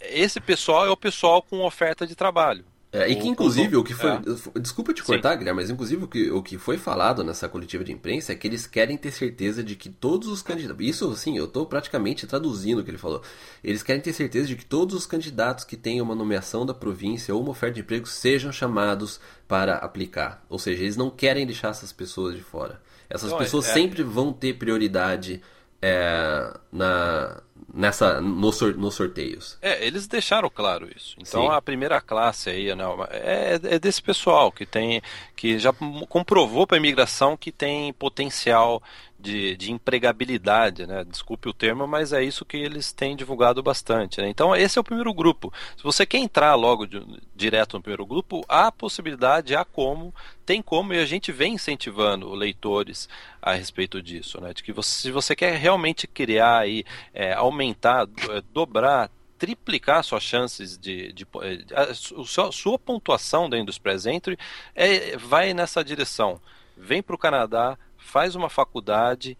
[0.00, 2.64] Esse pessoal é o pessoal com oferta de trabalho.
[2.96, 4.10] É, e que inclusive o, que foi.
[4.10, 4.58] É.
[4.58, 5.38] Desculpa te cortar, Sim.
[5.38, 8.48] Guilherme, mas inclusive o que, o que foi falado nessa coletiva de imprensa é que
[8.48, 10.86] eles querem ter certeza de que todos os candidatos.
[10.86, 13.20] Isso, assim, eu estou praticamente traduzindo o que ele falou.
[13.62, 17.34] Eles querem ter certeza de que todos os candidatos que tenham uma nomeação da província
[17.34, 20.42] ou uma oferta de emprego sejam chamados para aplicar.
[20.48, 22.80] Ou seja, eles não querem deixar essas pessoas de fora.
[23.10, 23.72] Essas não, pessoas é...
[23.74, 25.42] sempre vão ter prioridade
[25.82, 27.42] é, na,
[27.76, 29.58] nessa nos, nos sorteios.
[29.60, 31.14] É, eles deixaram claro isso.
[31.20, 31.48] Então Sim.
[31.50, 35.02] a primeira classe aí né, é, é desse pessoal que tem
[35.36, 35.72] que já
[36.08, 38.82] comprovou para a imigração que tem potencial
[39.18, 41.04] de, de empregabilidade, né?
[41.04, 44.20] Desculpe o termo, mas é isso que eles têm divulgado bastante.
[44.20, 44.28] Né?
[44.28, 45.52] Então, esse é o primeiro grupo.
[45.76, 47.02] Se você quer entrar logo de,
[47.34, 52.32] direto no primeiro grupo, há possibilidade, há como, tem como, e a gente vem incentivando
[52.34, 53.08] leitores
[53.40, 54.52] a respeito disso, né?
[54.52, 60.22] De que você, se você quer realmente criar e é, aumentar, é, dobrar, triplicar suas
[60.22, 64.36] chances de, de, de a, a, sua pontuação dentro dos presentes
[64.74, 66.40] é, vai nessa direção.
[66.76, 69.36] Vem para o Canadá, faz uma faculdade,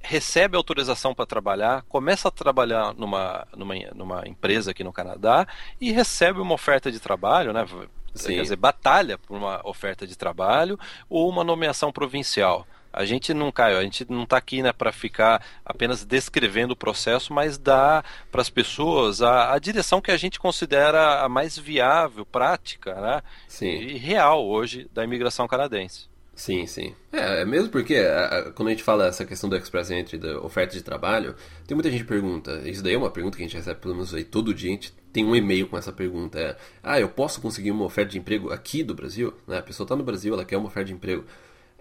[0.00, 5.46] recebe autorização para trabalhar, começa a trabalhar numa, numa, numa empresa aqui no Canadá
[5.80, 7.66] e recebe uma oferta de trabalho, né?
[8.14, 8.34] Sim.
[8.34, 12.66] Quer dizer, batalha por uma oferta de trabalho ou uma nomeação provincial.
[12.92, 16.76] A gente não cai, a gente não está aqui né, para ficar apenas descrevendo o
[16.76, 21.56] processo, mas dá para as pessoas a, a, direção que a gente considera a mais
[21.56, 23.68] viável, prática né, Sim.
[23.68, 26.09] e real hoje da imigração canadense.
[26.40, 26.94] Sim, sim.
[27.12, 30.16] É, é mesmo porque a, a, quando a gente fala essa questão do Express Entry,
[30.16, 31.34] da oferta de trabalho,
[31.66, 33.94] tem muita gente que pergunta, isso daí é uma pergunta que a gente recebe pelo
[33.94, 37.10] menos aí todo dia, a gente tem um e-mail com essa pergunta, é, ah, eu
[37.10, 39.34] posso conseguir uma oferta de emprego aqui do Brasil?
[39.46, 39.58] Né?
[39.58, 41.26] A pessoa está no Brasil, ela quer uma oferta de emprego.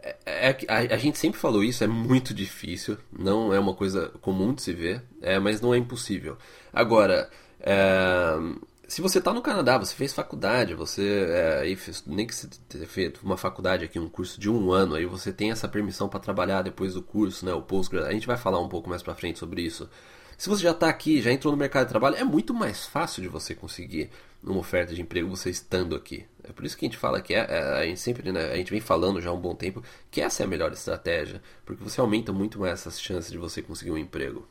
[0.03, 4.09] É, é, a, a, gente sempre falou isso, é muito difícil, não é uma coisa
[4.19, 6.37] comum de se ver, é, mas não é impossível.
[6.73, 7.29] Agora,
[7.61, 8.37] é,
[8.89, 12.49] se você está no Canadá, você fez faculdade, você é, aí fez, nem que você
[12.67, 16.09] tenha feito uma faculdade aqui, um curso de um ano, aí você tem essa permissão
[16.09, 18.07] para trabalhar depois do curso, né, o postgrad.
[18.07, 19.87] A gente vai falar um pouco mais para frente sobre isso.
[20.39, 23.21] Se você já está aqui, já entrou no mercado de trabalho, é muito mais fácil
[23.21, 24.09] de você conseguir
[24.41, 26.25] uma oferta de emprego você estando aqui.
[26.43, 28.55] É por isso que a gente fala que é, é, a gente sempre, né, a
[28.55, 31.83] gente vem falando já há um bom tempo que essa é a melhor estratégia, porque
[31.83, 34.47] você aumenta muito mais essas chances de você conseguir um emprego.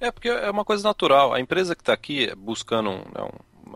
[0.00, 1.32] É porque é uma coisa natural.
[1.32, 3.30] A empresa que está aqui buscando um, né,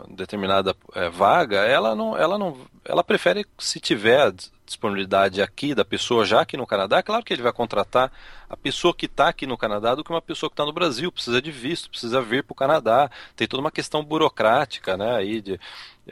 [0.08, 4.32] determinada é, vaga, ela não, ela não, ela prefere se tiver
[4.64, 8.10] disponibilidade aqui da pessoa já aqui no Canadá, claro que ele vai contratar
[8.48, 11.12] a pessoa que está aqui no Canadá do que uma pessoa que está no Brasil,
[11.12, 15.40] precisa de visto, precisa vir para o Canadá, tem toda uma questão burocrática, né, aí
[15.40, 15.60] de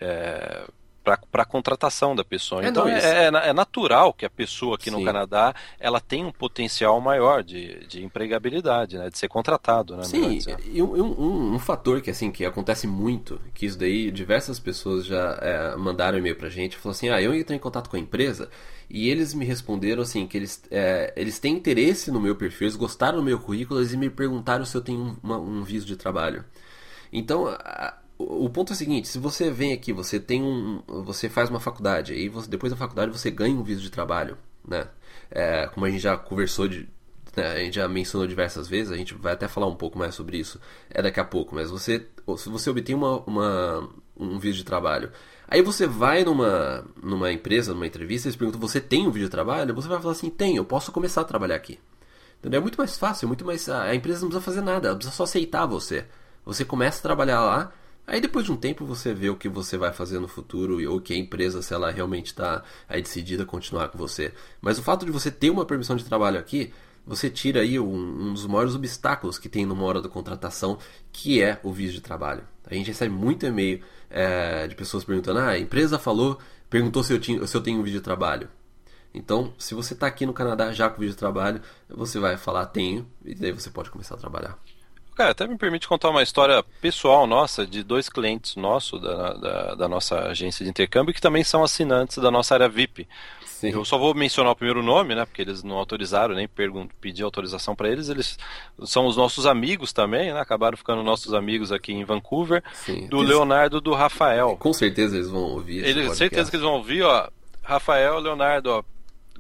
[0.01, 0.65] é,
[1.05, 2.65] para a contratação da pessoa.
[2.65, 4.97] É então é, é, é, natural que a pessoa aqui Sim.
[4.97, 9.97] no Canadá ela tenha um potencial maior de, de empregabilidade, né, de ser contratado.
[9.97, 14.11] Né, Sim, e um, um, um, fator que assim que acontece muito, que isso daí
[14.11, 17.91] diversas pessoas já é, mandaram e-mail para gente, falou assim, ah, eu entrei em contato
[17.91, 18.49] com a empresa
[18.89, 22.77] e eles me responderam assim que eles, é, eles têm interesse no meu perfil, eles
[22.77, 26.45] gostaram do meu currículo, eles me perguntaram se eu tenho uma, um visto de trabalho.
[27.13, 31.29] Então, a, o ponto é o seguinte, se você vem aqui, você tem um, você
[31.29, 34.89] faz uma faculdade, aí você, depois da faculdade você ganha um visto de trabalho, né?
[35.31, 36.89] É, como a gente já conversou de,
[37.37, 40.15] né, a gente já mencionou diversas vezes, a gente vai até falar um pouco mais
[40.15, 44.59] sobre isso é daqui a pouco, mas você, se você obtém uma, uma, um visto
[44.59, 45.11] de trabalho,
[45.49, 49.31] aí você vai numa, numa empresa, numa entrevista, eles perguntam, você tem um visto de
[49.31, 49.75] trabalho?
[49.75, 51.79] Você vai falar assim, tem, eu posso começar a trabalhar aqui.
[52.39, 52.59] Entendeu?
[52.59, 55.17] É muito mais fácil, é muito mais, a empresa não precisa fazer nada, ela precisa
[55.17, 56.05] só aceitar você.
[56.45, 57.73] Você começa a trabalhar lá,
[58.07, 61.01] Aí depois de um tempo você vê o que você vai fazer no futuro ou
[61.01, 64.33] que a empresa, se ela realmente está decidida a continuar com você.
[64.61, 66.73] Mas o fato de você ter uma permissão de trabalho aqui,
[67.07, 70.79] você tira aí um, um dos maiores obstáculos que tem numa hora da contratação,
[71.13, 72.47] que é o visto de trabalho.
[72.67, 76.39] A gente recebe muito e-mail é, de pessoas perguntando: ah, a empresa falou,
[76.71, 78.49] perguntou se eu, tinha, se eu tenho um visto de trabalho.
[79.13, 82.67] Então, se você está aqui no Canadá já com visto de trabalho, você vai falar
[82.67, 84.59] tenho, e daí você pode começar a trabalhar.
[85.15, 89.75] Cara, até me permite contar uma história pessoal nossa de dois clientes nossos da, da,
[89.77, 93.07] da, nossa agência de intercâmbio que também são assinantes da nossa área VIP.
[93.47, 93.71] Sim.
[93.71, 95.25] Eu só vou mencionar o primeiro nome, né?
[95.25, 96.49] Porque eles não autorizaram, nem
[97.01, 98.09] pedi autorização para eles.
[98.09, 98.37] Eles
[98.85, 100.41] são os nossos amigos também, né?
[100.41, 102.63] Acabaram ficando nossos amigos aqui em Vancouver.
[102.75, 103.07] Sim.
[103.07, 103.29] Do eles...
[103.31, 104.57] Leonardo do Rafael.
[104.59, 105.85] Com certeza eles vão ouvir.
[105.85, 107.29] Eles, certeza que eles vão ouvir, ó.
[107.63, 108.83] Rafael, Leonardo, ó,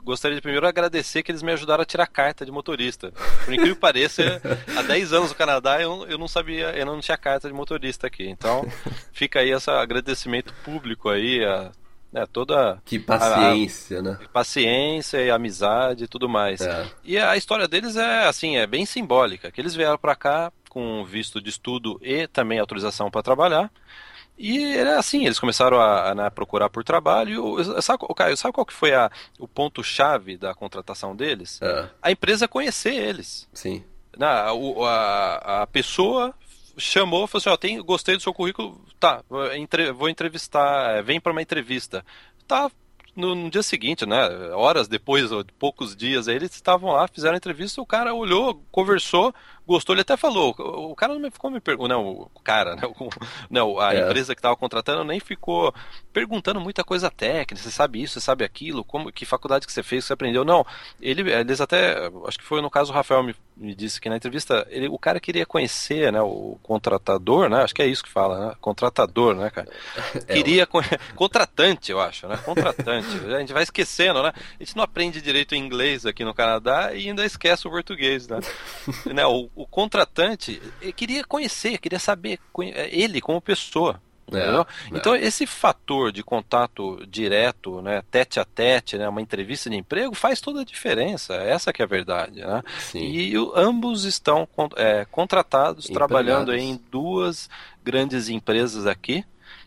[0.04, 3.10] gostaria de primeiro agradecer que eles me ajudaram a tirar carta de motorista.
[3.44, 4.40] Por incrível que pareça,
[4.76, 8.06] há 10 anos no Canadá eu, eu não sabia, eu não tinha carta de motorista
[8.06, 8.28] aqui.
[8.28, 8.66] Então,
[9.12, 11.72] fica aí esse agradecimento público aí, a,
[12.12, 14.18] né, toda que paciência, a, a, né?
[14.32, 16.60] Paciência e amizade e tudo mais.
[16.60, 16.86] É.
[17.02, 21.04] E a história deles é assim, é bem simbólica, que eles vieram para cá com
[21.04, 23.70] visto de estudo e também autorização para trabalhar.
[24.36, 27.56] E era assim, eles começaram a, a né, procurar por trabalho.
[27.80, 31.60] Sabe, Caio, sabe qual que foi a, o ponto-chave da contratação deles?
[31.62, 31.88] É.
[32.02, 33.48] A empresa conhecer eles.
[33.52, 33.84] Sim.
[34.16, 36.34] Na, o, a, a pessoa
[36.76, 39.22] chamou, falou assim, ó, tem, gostei do seu currículo, tá,
[39.54, 42.04] entre, vou entrevistar, é, vem para uma entrevista.
[42.46, 42.70] Tá,
[43.14, 47.38] no, no, dia seguinte, né, horas depois, ou poucos dias, eles estavam lá, fizeram a
[47.38, 49.32] entrevista, o cara olhou, conversou,
[49.66, 52.82] gostou, ele até falou, o cara não me ficou me perguntando, não, o cara, né,
[52.84, 53.08] o,
[53.50, 54.00] não, a é.
[54.00, 55.74] empresa que estava contratando nem ficou
[56.12, 59.82] perguntando muita coisa técnica, você sabe isso, você sabe aquilo, como, que faculdade que você
[59.82, 60.66] fez, que você aprendeu, não,
[61.00, 64.16] ele, eles até, acho que foi no caso o Rafael me, me disse que na
[64.16, 68.10] entrevista, ele, o cara queria conhecer, né, o contratador, né, acho que é isso que
[68.10, 69.68] fala, né, contratador, né, cara,
[70.28, 70.66] é, queria,
[71.16, 75.54] contratante, eu acho, né, contratante, a gente vai esquecendo, né, a gente não aprende direito
[75.54, 78.40] inglês aqui no Canadá e ainda esquece o português, né,
[79.12, 80.60] né o, o contratante
[80.96, 82.38] queria conhecer, queria saber
[82.90, 84.00] ele como pessoa.
[84.32, 84.64] É, é.
[84.92, 90.14] Então esse fator de contato direto, né, tete a tete, né, uma entrevista de emprego
[90.14, 91.34] faz toda a diferença.
[91.34, 92.62] Essa que é a verdade, né?
[92.94, 95.94] E ambos estão é, contratados, Empregados.
[95.94, 97.50] trabalhando em duas
[97.82, 99.24] grandes empresas aqui.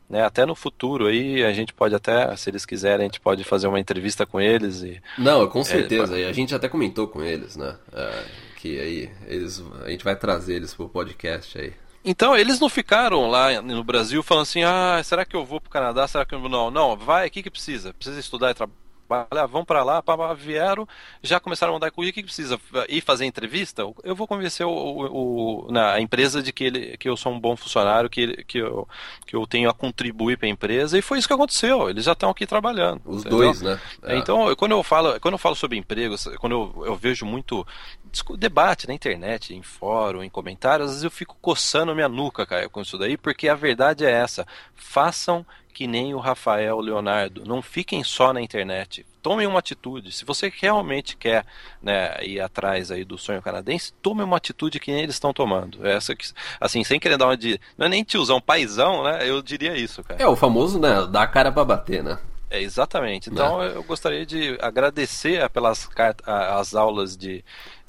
[0.09, 3.43] Né, até no futuro aí a gente pode até, se eles quiserem, a gente pode
[3.43, 5.01] fazer uma entrevista com eles e.
[5.17, 6.17] Não, com é, certeza.
[6.17, 7.75] É, a gente até comentou com eles, né?
[7.91, 8.25] É,
[8.57, 11.73] que aí eles, a gente vai trazer eles pro podcast aí.
[12.03, 15.69] Então, eles não ficaram lá no Brasil falando assim: ah, será que eu vou pro
[15.69, 16.07] Canadá?
[16.07, 16.71] Será que eu não?
[16.71, 17.93] Não, vai, o que, que precisa?
[17.93, 18.77] Precisa estudar e trabalhar
[19.49, 20.87] vão para lá, pá, vieram,
[21.23, 22.59] já começaram a mandar currículo, o que, que precisa?
[22.89, 23.83] Ir fazer entrevista?
[24.03, 27.39] Eu vou convencer o, o, o, na empresa de que, ele, que eu sou um
[27.39, 28.87] bom funcionário, que, ele, que, eu,
[29.25, 32.11] que eu tenho a contribuir para a empresa, e foi isso que aconteceu, eles já
[32.11, 33.01] estão aqui trabalhando.
[33.05, 33.37] Os entendeu?
[33.39, 33.79] dois, né?
[34.03, 34.17] É.
[34.17, 37.65] Então, quando eu falo, quando eu falo sobre empregos, quando eu, eu vejo muito
[38.37, 42.69] debate na internet, em fórum, em comentários, às vezes eu fico coçando minha nuca, cara,
[42.69, 44.45] com isso daí, porque a verdade é essa.
[44.75, 45.45] Façam
[45.77, 47.43] que nem o Rafael Leonardo.
[47.45, 49.05] Não fiquem só na internet.
[49.21, 50.11] Tomem uma atitude.
[50.11, 51.45] Se você realmente quer
[51.79, 55.85] né, ir atrás aí do sonho canadense, tome uma atitude que nem eles estão tomando.
[55.85, 56.25] Essa que,
[56.59, 57.61] assim, sem querer dar uma de.
[57.77, 59.29] Não é nem tiozão, paizão, né?
[59.29, 60.19] Eu diria isso, cara.
[60.19, 61.05] É o famoso, né?
[61.11, 62.17] Dar a cara pra bater, né?
[62.49, 63.29] É, exatamente.
[63.29, 63.73] Então né?
[63.75, 65.87] eu gostaria de agradecer pelas
[66.25, 67.43] as aulas de,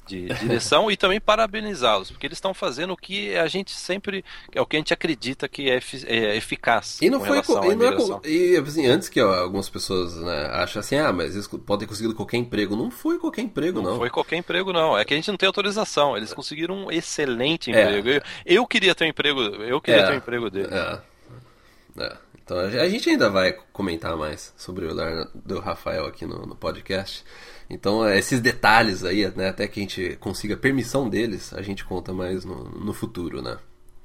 [0.09, 4.59] de direção e também parabenizá-los, porque eles estão fazendo o que a gente sempre, é
[4.59, 6.97] o que a gente acredita que é, é eficaz.
[7.01, 10.79] E não foi e, não é, e assim, antes que ó, algumas pessoas né, acham
[10.79, 12.75] assim, ah, mas eles podem ter conseguido qualquer emprego.
[12.75, 13.91] Não foi qualquer emprego, não.
[13.91, 14.97] Não foi qualquer emprego, não.
[14.97, 16.17] É que a gente não tem autorização.
[16.17, 17.81] Eles conseguiram um excelente é.
[17.81, 18.09] emprego.
[18.09, 18.17] É.
[18.17, 20.05] Eu, eu, queria ter um emprego, eu queria é.
[20.07, 20.69] ter um emprego dele.
[20.71, 20.99] É.
[22.43, 26.55] Então a gente ainda vai comentar mais sobre o Leonardo do Rafael aqui no, no
[26.55, 27.23] podcast.
[27.69, 31.85] Então, é, esses detalhes aí, né, até que a gente consiga permissão deles, a gente
[31.85, 33.57] conta mais no, no futuro, né?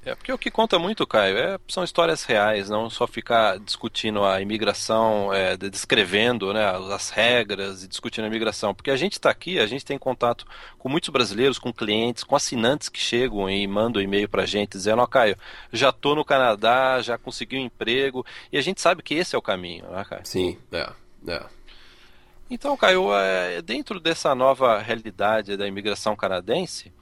[0.04, 4.22] É, porque o que conta muito, Caio, é, são histórias reais, não só ficar discutindo
[4.22, 8.74] a imigração, é, descrevendo né, as regras e discutindo a imigração.
[8.74, 10.44] Porque a gente está aqui, a gente tem contato
[10.78, 14.72] com muitos brasileiros, com clientes, com assinantes que chegam e mandam e-mail para a gente
[14.72, 15.38] dizendo: Ó, oh, Caio,
[15.72, 18.26] já estou no Canadá, já consegui um emprego.
[18.52, 20.22] E a gente sabe que esse é o caminho, né, Caio?
[20.24, 20.92] Sim, é.
[21.28, 21.42] é.
[22.54, 26.92] Então, Caio, é, dentro dessa nova realidade da imigração canadense,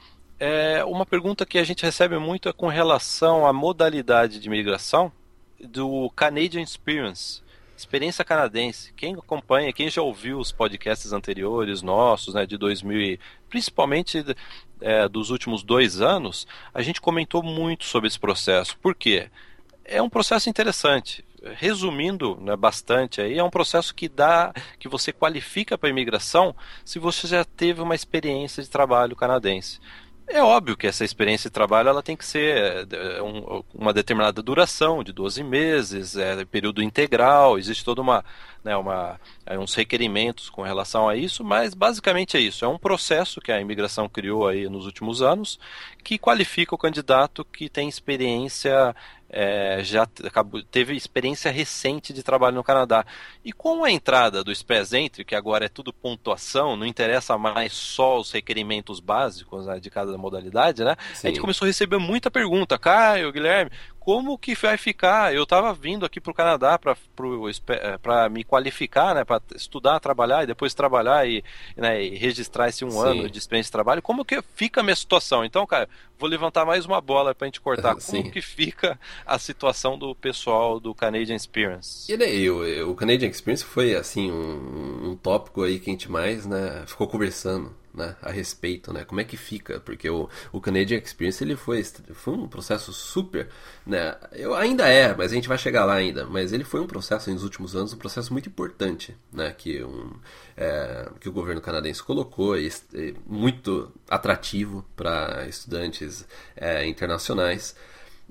[0.41, 5.13] é, uma pergunta que a gente recebe muito é com relação à modalidade de imigração
[5.63, 7.43] do Canadian Experience,
[7.77, 8.95] experiência canadense.
[8.95, 13.19] Quem acompanha, quem já ouviu os podcasts anteriores nossos, né, de 2000,
[13.51, 14.25] principalmente
[14.81, 18.79] é, dos últimos dois anos, a gente comentou muito sobre esse processo.
[18.79, 19.29] Por quê?
[19.85, 21.25] É um processo interessante
[21.57, 26.99] resumindo né, bastante aí, é um processo que dá, que você qualifica para imigração se
[26.99, 29.81] você já teve uma experiência de trabalho canadense.
[30.29, 34.41] É óbvio que essa experiência de trabalho ela tem que ser é, um, uma determinada
[34.41, 38.25] duração, de 12 meses, é, período integral, existe toda uma,
[38.65, 39.21] né, uma,
[39.59, 42.65] uns requerimentos com relação a isso, mas basicamente é isso.
[42.65, 45.59] É um processo que a imigração criou aí nos últimos anos
[46.03, 48.95] que qualifica o candidato que tem experiência
[49.33, 53.05] é, já acabou, teve experiência recente de trabalho no Canadá.
[53.43, 57.73] E com a entrada do Spes Entry, que agora é tudo pontuação, não interessa mais
[57.73, 60.97] só os requerimentos básicos né, de cada modalidade, né?
[61.15, 61.29] Sim.
[61.29, 62.79] A gente começou a receber muita pergunta.
[62.79, 63.71] Caio, Guilherme,
[64.05, 65.33] como que vai ficar?
[65.33, 70.43] Eu estava vindo aqui para o Canadá para eh, me qualificar, né, para estudar, trabalhar
[70.43, 71.45] e depois trabalhar e,
[71.77, 72.99] né, e registrar esse um Sim.
[73.07, 74.03] ano de experiência de trabalho.
[74.03, 75.45] Como que fica a minha situação?
[75.45, 75.89] Então, cara,
[76.19, 77.95] vou levantar mais uma bola para a gente cortar.
[78.05, 82.13] Como que fica a situação do pessoal do Canadian Experience?
[82.13, 86.11] E daí, o, o Canadian Experience foi assim um, um tópico aí que a gente
[86.11, 89.05] mais, né, ficou conversando né, a respeito, né?
[89.05, 89.81] Como é que fica?
[89.81, 91.83] Porque o, o Canadian Experience ele foi,
[92.15, 93.49] foi um processo super,
[93.87, 94.17] né?
[94.33, 96.25] Eu ainda é, mas a gente vai chegar lá ainda.
[96.27, 99.53] Mas ele foi um processo nos últimos anos, um processo muito importante, né?
[99.57, 100.13] Que, um,
[100.57, 106.27] é, que o governo canadense colocou e, e muito atrativo para estudantes
[106.57, 107.75] é, internacionais.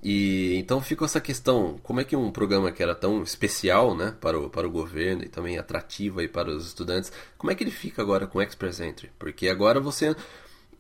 [0.04, 4.16] E então ficou essa questão, como é que um programa que era tão especial, né,
[4.20, 7.64] para o, para o governo e também atrativo aí para os estudantes, como é que
[7.64, 9.12] ele fica agora com o Express Entry?
[9.20, 10.16] Porque agora você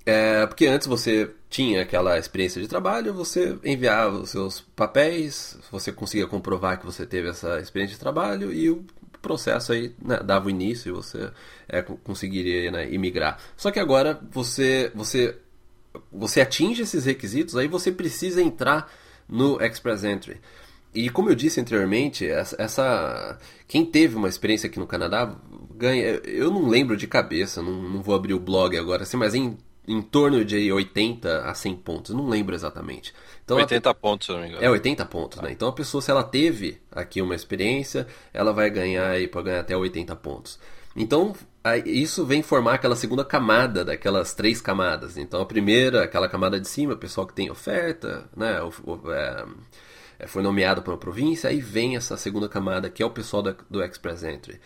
[0.03, 5.91] É, porque antes você tinha aquela experiência de trabalho, você enviava os seus papéis, você
[5.91, 8.83] conseguia comprovar que você teve essa experiência de trabalho e o
[9.21, 11.29] processo aí né, dava o início e você
[11.69, 13.37] é, conseguiria né, imigrar.
[13.55, 15.37] Só que agora você, você,
[16.11, 18.91] você atinge esses requisitos, aí você precisa entrar
[19.31, 20.39] no Express Entry.
[20.93, 25.33] E como eu disse anteriormente, essa, quem teve uma experiência aqui no Canadá
[25.75, 26.21] ganha.
[26.25, 29.57] Eu não lembro de cabeça, não, não vou abrir o blog agora, assim, mas em,
[29.87, 33.13] em torno de 80 a 100 pontos, não lembro exatamente.
[33.43, 34.63] Então, 80 a, pontos, se não me engano.
[34.63, 35.51] É, 80 pontos, né?
[35.51, 39.59] Então a pessoa, se ela teve aqui uma experiência, ela vai ganhar aí para ganhar
[39.61, 40.59] até 80 pontos.
[40.95, 41.33] Então,
[41.85, 45.15] isso vem formar aquela segunda camada daquelas três camadas.
[45.17, 48.57] Então, a primeira, aquela camada de cima, o pessoal que tem oferta, né?
[49.13, 49.45] É,
[50.19, 53.43] é, foi nomeado para uma província, aí vem essa segunda camada, que é o pessoal
[53.43, 54.59] da, do Express Entry.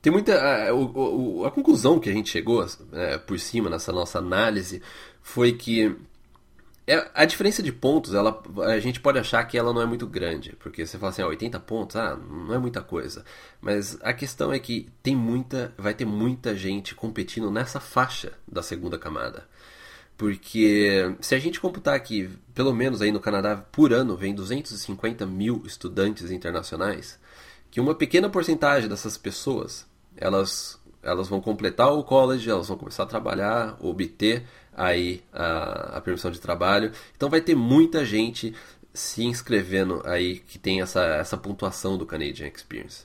[0.00, 0.34] Tem muita.
[0.34, 4.82] A, a, a conclusão que a gente chegou é, por cima nessa nossa análise
[5.22, 5.94] foi que
[6.86, 10.06] é, a diferença de pontos, ela, a gente pode achar que ela não é muito
[10.06, 13.24] grande, porque você fala assim, ah, 80 pontos, ah, não é muita coisa.
[13.60, 18.62] Mas a questão é que tem muita, vai ter muita gente competindo nessa faixa da
[18.62, 19.46] segunda camada.
[20.16, 25.24] Porque se a gente computar que, pelo menos aí no Canadá, por ano vem 250
[25.24, 27.18] mil estudantes internacionais,
[27.70, 33.04] que uma pequena porcentagem dessas pessoas, elas, elas vão completar o college, elas vão começar
[33.04, 34.44] a trabalhar, obter
[34.76, 36.92] aí a, a permissão de trabalho.
[37.16, 38.54] Então vai ter muita gente
[38.92, 43.04] se inscrevendo aí que tem essa, essa pontuação do Canadian Experience.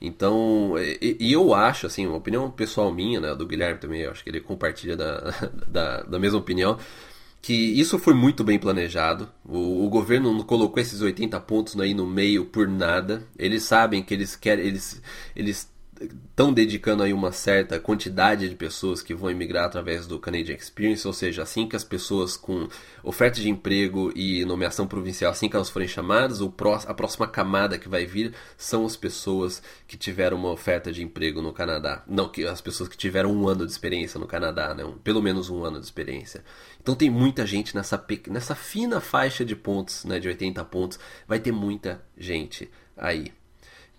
[0.00, 4.12] Então, e, e, eu acho, assim, uma opinião pessoal minha, né, do Guilherme também, eu
[4.12, 5.34] acho que ele compartilha da,
[5.66, 6.78] da, da mesma opinião,
[7.42, 9.28] que isso foi muito bem planejado.
[9.44, 13.26] O, o, governo não colocou esses 80 pontos aí no meio por nada.
[13.38, 15.02] Eles sabem que eles querem, eles,
[15.34, 15.68] eles
[16.00, 21.06] estão dedicando aí uma certa quantidade de pessoas que vão emigrar através do Canadian Experience,
[21.06, 22.68] ou seja, assim que as pessoas com
[23.02, 26.40] oferta de emprego e nomeação provincial, assim que elas forem chamadas,
[26.86, 31.42] a próxima camada que vai vir são as pessoas que tiveram uma oferta de emprego
[31.42, 32.02] no Canadá.
[32.06, 34.84] Não, que as pessoas que tiveram um ano de experiência no Canadá, né?
[35.02, 36.44] pelo menos um ano de experiência.
[36.80, 41.38] Então tem muita gente nessa, nessa fina faixa de pontos, né, de 80 pontos, vai
[41.38, 43.32] ter muita gente aí.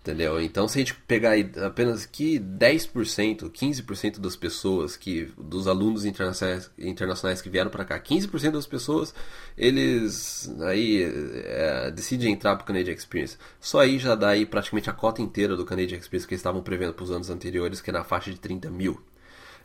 [0.02, 0.40] Entendeu?
[0.40, 1.34] Então, se a gente pegar
[1.66, 8.00] apenas que 10%, 15% das pessoas, que dos alunos internacionais, internacionais que vieram para cá,
[8.00, 9.14] 15% das pessoas,
[9.58, 11.02] eles aí
[11.44, 13.36] é, decidem entrar para o Canadian Experience.
[13.60, 16.62] Só aí já dá aí praticamente a cota inteira do Canadian Experience que eles estavam
[16.62, 18.98] prevendo para os anos anteriores, que é na faixa de 30 mil.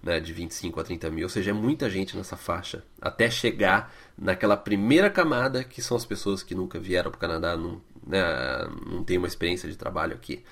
[0.05, 3.91] Né, de 25 a 30 mil, ou seja, é muita gente nessa faixa, até chegar
[4.15, 8.21] naquela primeira camada que são as pessoas que nunca vieram para o Canadá, não, né,
[8.85, 10.43] não tem uma experiência de trabalho aqui.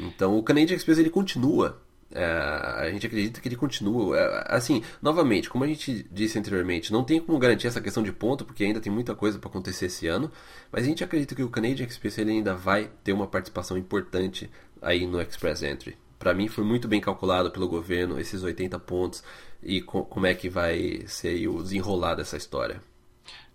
[0.00, 1.78] Então o Canadian Express ele continua.
[2.10, 4.16] É, a gente acredita que ele continua.
[4.16, 8.12] É, assim, novamente, como a gente disse anteriormente, não tem como garantir essa questão de
[8.12, 10.32] ponto, porque ainda tem muita coisa para acontecer esse ano.
[10.72, 14.50] Mas a gente acredita que o Canadian Express ele ainda vai ter uma participação importante
[14.80, 15.98] aí no Express Entry.
[16.18, 19.22] Para mim foi muito bem calculado pelo governo esses 80 pontos
[19.62, 22.80] e co como é que vai ser o desenrolar dessa história.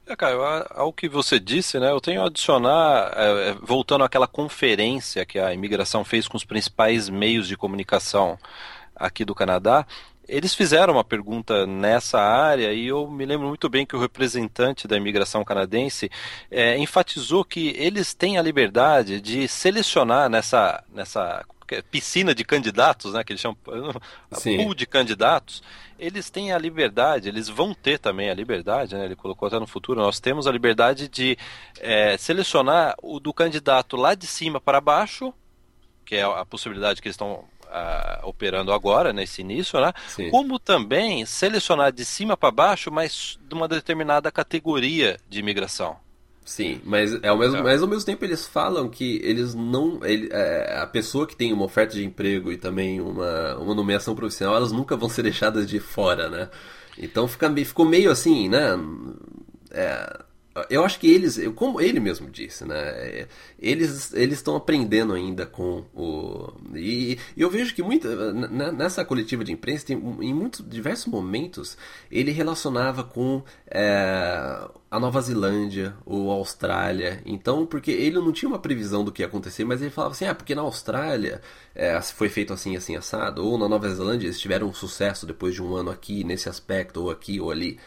[0.06, 0.42] É, Caio,
[0.72, 5.40] ao que você disse, né, eu tenho a adicionar, é, é, voltando àquela conferência que
[5.40, 8.38] a imigração fez com os principais meios de comunicação
[8.96, 9.86] aqui do Canadá,
[10.28, 14.88] eles fizeram uma pergunta nessa área e eu me lembro muito bem que o representante
[14.88, 16.10] da imigração canadense
[16.50, 21.46] é, enfatizou que eles têm a liberdade de selecionar nessa, nessa
[21.90, 23.58] piscina de candidatos, né, que eles chamam
[24.34, 24.58] Sim.
[24.58, 25.64] pool de candidatos,
[25.98, 29.68] eles têm a liberdade, eles vão ter também a liberdade, né, ele colocou até no
[29.68, 31.38] futuro, nós temos a liberdade de
[31.80, 35.34] é, selecionar o do candidato lá de cima para baixo,
[36.06, 39.94] que é a possibilidade que eles estão uh, operando agora, nesse início, né?
[40.08, 40.30] Sim.
[40.30, 45.98] Como também selecionar de cima para baixo, mas de uma determinada categoria de imigração.
[46.44, 47.62] Sim, mas, é ao mesmo, é.
[47.62, 50.04] mas ao mesmo tempo eles falam que eles não.
[50.04, 54.16] Ele, é, a pessoa que tem uma oferta de emprego e também uma, uma nomeação
[54.16, 56.50] profissional, elas nunca vão ser deixadas de fora, né?
[56.98, 58.78] Então fica, ficou meio assim, né?
[59.72, 60.20] É,
[60.70, 63.28] eu acho que eles, como ele mesmo disse, né?
[63.58, 69.44] Eles eles estão aprendendo ainda com o e, e eu vejo que muita nessa coletiva
[69.46, 71.78] de imprensa tem, em muitos diversos momentos
[72.12, 77.22] ele relacionava com é, a Nova Zelândia ou a Austrália.
[77.26, 80.26] Então, porque ele não tinha uma previsão do que ia acontecer, mas ele falava assim,
[80.26, 81.42] ah, porque na Austrália
[81.74, 85.54] é, foi feito assim, assim assado, ou na Nova Zelândia eles tiveram um sucesso depois
[85.56, 87.80] de um ano aqui nesse aspecto ou aqui ou ali.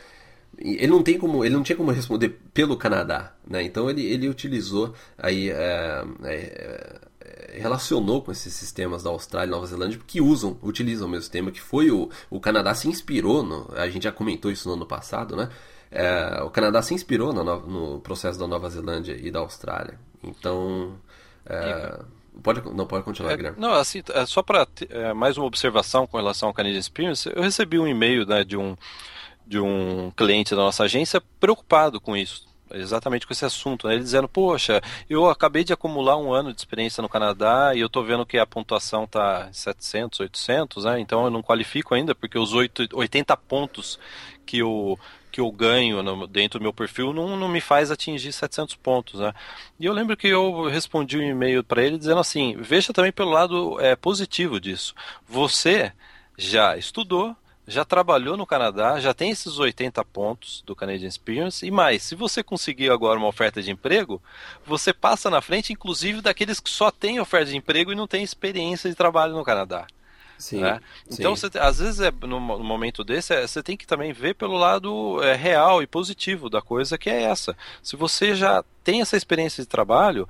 [0.58, 3.62] Ele não tem como, ele não tinha como responder pelo Canadá, né?
[3.62, 9.50] Então ele, ele utilizou aí é, é, é, relacionou com esses sistemas da Austrália e
[9.50, 13.42] Nova Zelândia que usam, utilizam o mesmo sistema, que foi o, o Canadá se inspirou,
[13.42, 15.48] no, a gente já comentou isso no ano passado, né?
[15.90, 19.98] É, o Canadá se inspirou no, no, processo da Nova Zelândia e da Austrália.
[20.24, 20.96] Então,
[21.46, 22.00] é,
[22.42, 23.60] pode, não pode continuar, é, Guilherme.
[23.60, 27.42] Não, assim, é, só para é, mais uma observação com relação ao Canadian Experience, eu
[27.42, 28.76] recebi um e-mail né, de um
[29.46, 33.94] de um cliente da nossa agência preocupado com isso exatamente com esse assunto, né?
[33.94, 37.86] Ele dizendo, poxa, eu acabei de acumular um ano de experiência no Canadá e eu
[37.86, 41.00] estou vendo que a pontuação está 700, 800, né?
[41.00, 43.98] Então eu não qualifico ainda porque os 8, 80 pontos
[44.44, 44.98] que eu
[45.30, 49.18] que eu ganho no, dentro do meu perfil não, não me faz atingir 700 pontos,
[49.18, 49.34] né?
[49.80, 53.30] E eu lembro que eu respondi um e-mail para ele dizendo assim, veja também pelo
[53.30, 54.94] lado é, positivo disso.
[55.26, 55.92] Você
[56.38, 57.36] já estudou,
[57.66, 62.14] já trabalhou no Canadá, já tem esses 80 pontos do Canadian Experience e mais, se
[62.14, 64.22] você conseguir agora uma oferta de emprego,
[64.66, 68.22] você passa na frente, inclusive, daqueles que só têm oferta de emprego e não têm
[68.22, 69.86] experiência de trabalho no Canadá.
[70.38, 70.80] Sim, né?
[71.10, 71.48] Então, sim.
[71.48, 74.56] Você, às vezes, é, no, no momento desse, é, você tem que também ver pelo
[74.56, 77.56] lado é, real e positivo da coisa, que é essa.
[77.82, 80.28] Se você já tem essa experiência de trabalho,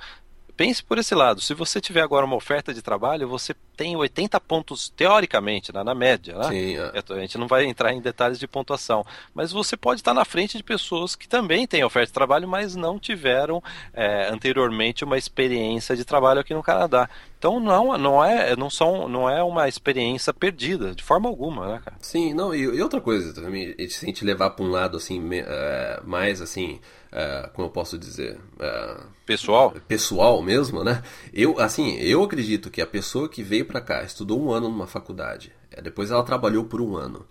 [0.56, 1.40] pense por esse lado.
[1.40, 5.94] Se você tiver agora uma oferta de trabalho, você tem 80 pontos, teoricamente, né, na
[5.94, 6.36] média.
[6.36, 6.48] Né?
[6.48, 7.14] Sim, é.
[7.14, 9.04] A gente não vai entrar em detalhes de pontuação.
[9.34, 12.76] Mas você pode estar na frente de pessoas que também têm oferta de trabalho, mas
[12.76, 17.08] não tiveram é, anteriormente uma experiência de trabalho aqui no Canadá.
[17.38, 21.82] Então não, não, é, não, são, não é uma experiência perdida, de forma alguma, né,
[21.84, 21.96] cara?
[22.00, 25.20] Sim, não, e, e outra coisa também, se a gente levar para um lado assim,
[25.20, 26.80] uh, mais assim
[27.14, 31.00] é, como eu posso dizer, é, pessoal, pessoal mesmo, né?
[31.32, 34.88] Eu, assim, eu acredito que a pessoa que veio para cá, estudou um ano numa
[34.88, 37.24] faculdade, é, depois ela trabalhou por um ano.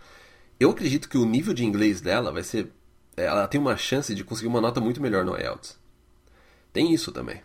[0.58, 2.72] Eu acredito que o nível de inglês dela vai ser,
[3.18, 5.78] é, ela tem uma chance de conseguir uma nota muito melhor no IELTS.
[6.72, 7.42] Tem isso também.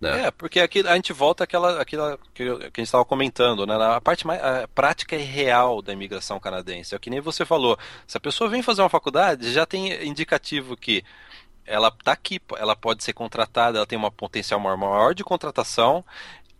[0.00, 0.26] Né?
[0.26, 3.74] É, porque aqui a gente volta àquela, àquela que a gente estava comentando, né?
[3.74, 6.94] A parte mais a prática e real da imigração canadense.
[6.94, 7.78] É que nem você falou.
[8.06, 11.02] Se a pessoa vem fazer uma faculdade, já tem indicativo que
[11.66, 16.04] ela está aqui, ela pode ser contratada, ela tem uma potencial maior de contratação.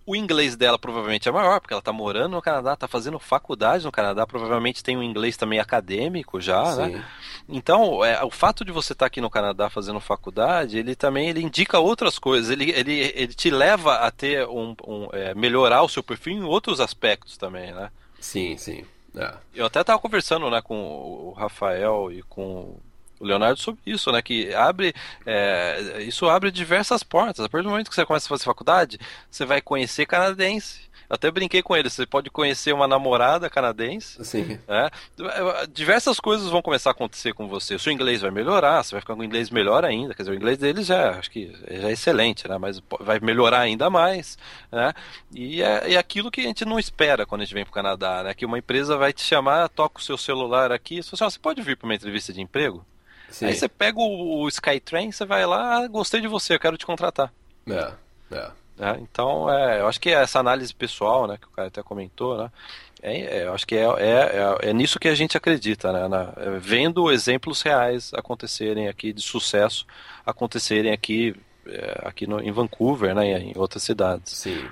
[0.04, 3.84] O inglês dela provavelmente é maior, porque ela está morando no Canadá, está fazendo faculdade
[3.84, 7.04] no Canadá, provavelmente tem um inglês também acadêmico já, né?
[7.48, 11.28] Então, é, o fato de você estar tá aqui no Canadá fazendo faculdade, ele também
[11.28, 15.82] ele indica outras coisas, ele, ele, ele te leva a ter um, um é, melhorar
[15.82, 17.90] o seu perfil em outros aspectos também, né?
[18.20, 18.84] Sim, sim.
[19.16, 19.34] É.
[19.54, 22.76] Eu até estava conversando né, com o Rafael e com
[23.18, 24.20] o Leonardo sobre isso, né?
[24.22, 24.94] Que abre.
[25.24, 27.44] É, isso abre diversas portas.
[27.44, 28.98] A partir do momento que você começa a fazer faculdade,
[29.30, 30.86] você vai conhecer canadense.
[31.08, 34.24] Eu até brinquei com ele, você pode conhecer uma namorada canadense.
[34.24, 34.58] Sim.
[34.66, 34.90] Né?
[35.72, 37.76] Diversas coisas vão começar a acontecer com você.
[37.76, 40.14] O seu inglês vai melhorar, você vai ficar com o inglês melhor ainda.
[40.14, 42.58] Quer dizer, o inglês deles já acho que já é excelente, né?
[42.58, 44.36] Mas vai melhorar ainda mais.
[44.70, 44.92] Né?
[45.32, 47.74] E é, é aquilo que a gente não espera quando a gente vem para o
[47.74, 48.34] Canadá, né?
[48.34, 51.38] Que uma empresa vai te chamar, toca o seu celular aqui e fala assim, você
[51.38, 52.84] pode vir para uma entrevista de emprego?
[53.30, 53.46] Sim.
[53.46, 56.76] Aí você pega o, o Skytrain, você vai lá, ah, gostei de você, eu quero
[56.76, 57.32] te contratar.
[57.68, 57.92] É,
[58.32, 58.50] é.
[58.80, 62.38] é então, é, eu acho que essa análise pessoal, né, que o cara até comentou,
[62.38, 62.50] né,
[63.02, 64.10] é, é, eu acho que é, é,
[64.64, 69.12] é, é, nisso que a gente acredita, né, na, é, vendo exemplos reais acontecerem aqui
[69.12, 69.86] de sucesso,
[70.24, 71.34] acontecerem aqui,
[71.66, 74.32] é, aqui no, em Vancouver, né, em outras cidades.
[74.32, 74.66] Sim.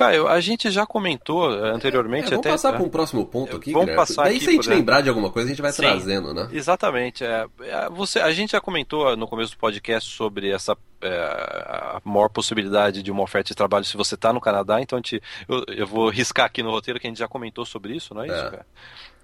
[0.00, 2.28] Caio, a gente já comentou eh, anteriormente.
[2.28, 3.70] É, vamos até, passar para um próximo ponto aqui.
[3.70, 5.82] Vamos passar Daí aqui, se a gente lembrar de alguma coisa, a gente vai Sim,
[5.82, 6.48] trazendo, né?
[6.52, 7.22] Exatamente.
[7.22, 12.00] É, é, você, a gente já comentou no começo do podcast sobre essa é, a
[12.02, 14.80] maior possibilidade de uma oferta de trabalho se você está no Canadá.
[14.80, 17.94] Então gente, eu, eu, vou riscar aqui no roteiro que a gente já comentou sobre
[17.94, 18.50] isso, não é isso, é.
[18.50, 18.66] cara?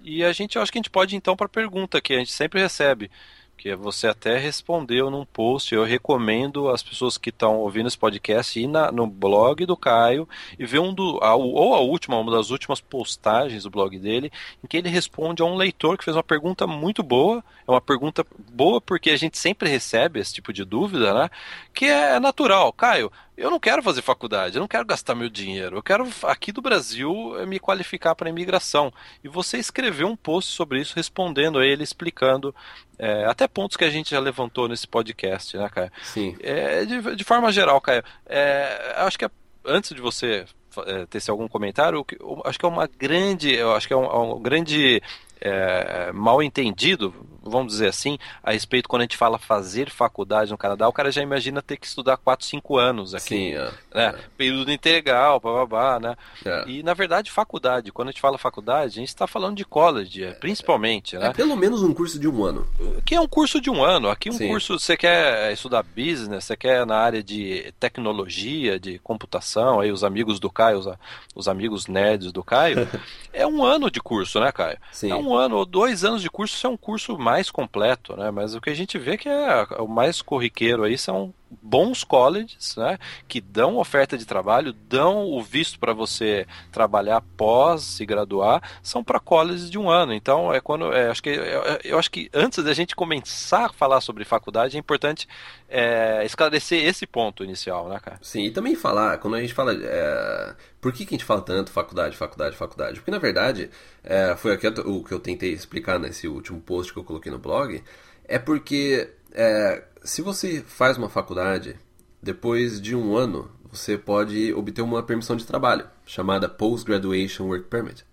[0.03, 2.19] E a gente, eu acho que a gente pode então para a pergunta que a
[2.19, 3.09] gente sempre recebe
[3.57, 5.73] que você até respondeu num post.
[5.73, 10.29] Eu recomendo as pessoas que estão ouvindo esse podcast ir na, no blog do Caio
[10.57, 14.31] e ver um do, a, ou a última, uma das últimas postagens do blog dele,
[14.63, 17.43] em que ele responde a um leitor que fez uma pergunta muito boa.
[17.67, 21.29] É uma pergunta boa porque a gente sempre recebe esse tipo de dúvida, né?
[21.73, 22.71] Que é natural.
[22.71, 26.51] Caio, eu não quero fazer faculdade, eu não quero gastar meu dinheiro, eu quero aqui
[26.51, 28.91] do Brasil me qualificar para imigração.
[29.23, 32.53] E você escreveu um post sobre isso, respondendo a ele, explicando
[32.97, 35.91] é, até pontos que a gente já levantou nesse podcast, né, Caio?
[36.03, 36.35] Sim.
[36.41, 39.29] É, de, de, forma geral, Caio, é, acho que é,
[39.63, 40.45] antes de você
[40.85, 42.03] é, ter algum comentário,
[42.43, 45.01] acho que é uma grande, eu acho que é um, um grande
[45.39, 47.13] é, mal entendido,
[47.49, 51.11] vamos dizer assim, a respeito quando a gente fala fazer faculdade no Canadá, o cara
[51.11, 53.27] já imagina ter que estudar 4, 5 anos aqui.
[53.27, 54.07] Sim, é, né?
[54.07, 54.15] É.
[54.37, 56.15] Período integral, blá, né?
[56.45, 56.63] É.
[56.67, 60.23] E na verdade, faculdade, quando a gente fala faculdade, a gente está falando de college,
[60.23, 61.27] é, principalmente, né?
[61.27, 62.67] É pelo menos um curso de um ano.
[63.05, 64.09] Que é um curso de um ano.
[64.09, 64.47] Aqui um Sim.
[64.47, 70.03] curso, você quer estudar business, você quer na área de tecnologia, de computação, aí os
[70.03, 70.87] amigos do Caio, os,
[71.35, 72.87] os amigos nerds do Caio,
[73.31, 74.77] é um ano de curso, né, Caio?
[74.91, 75.11] Sim.
[75.11, 78.31] É um ano ou dois anos de curso, isso é um curso mais completo, né?
[78.31, 82.75] Mas o que a gente vê que é o mais corriqueiro aí são bons colleges,
[82.75, 88.61] né, que dão oferta de trabalho, dão o visto para você trabalhar após se graduar,
[88.81, 90.13] são para colleges de um ano.
[90.13, 93.73] Então, é quando é, acho que eu, eu, acho que antes da gente começar a
[93.73, 95.27] falar sobre faculdade, é importante
[95.69, 98.19] é, esclarecer esse ponto inicial, né, cara?
[98.21, 101.41] Sim, e também falar, quando a gente fala, é, por que, que a gente fala
[101.41, 102.95] tanto faculdade, faculdade, faculdade?
[102.99, 103.69] Porque na verdade,
[104.03, 107.83] é, foi o que eu tentei explicar nesse último post que eu coloquei no blog,
[108.27, 111.75] é porque é, se você faz uma faculdade,
[112.23, 118.05] depois de um ano, você pode obter uma permissão de trabalho, chamada Post-Graduation Work Permit.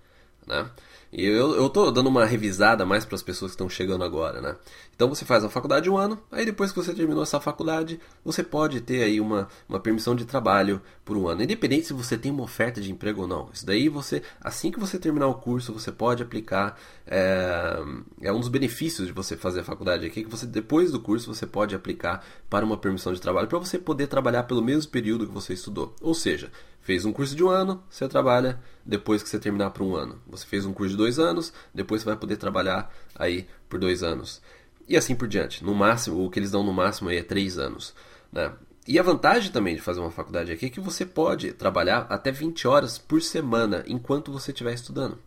[0.45, 0.69] Né?
[1.17, 4.41] E eu, eu tô dando uma revisada mais para as pessoas que estão chegando agora,
[4.41, 4.57] né?
[4.97, 8.43] Então você faz a faculdade um ano, aí depois que você terminou essa faculdade, você
[8.43, 12.33] pode ter aí uma, uma permissão de trabalho por um ano, independente se você tem
[12.33, 13.49] uma oferta de emprego ou não.
[13.53, 16.77] Isso daí você, assim que você terminar o curso, você pode aplicar.
[17.07, 17.79] É,
[18.23, 21.33] é um dos benefícios de você fazer a faculdade aqui, que você depois do curso
[21.33, 25.29] você pode aplicar para uma permissão de trabalho para você poder trabalhar pelo mesmo período
[25.29, 25.95] que você estudou.
[26.01, 26.51] Ou seja,
[26.85, 30.20] Fez um curso de um ano, você trabalha depois que você terminar por um ano.
[30.28, 34.03] Você fez um curso de dois anos, depois você vai poder trabalhar aí por dois
[34.03, 34.43] anos.
[34.87, 35.64] E assim por diante.
[35.64, 37.95] No máximo, o que eles dão no máximo é três anos.
[38.30, 38.53] Né?
[38.87, 42.30] E a vantagem também de fazer uma faculdade aqui é que você pode trabalhar até
[42.30, 45.18] 20 horas por semana enquanto você estiver estudando.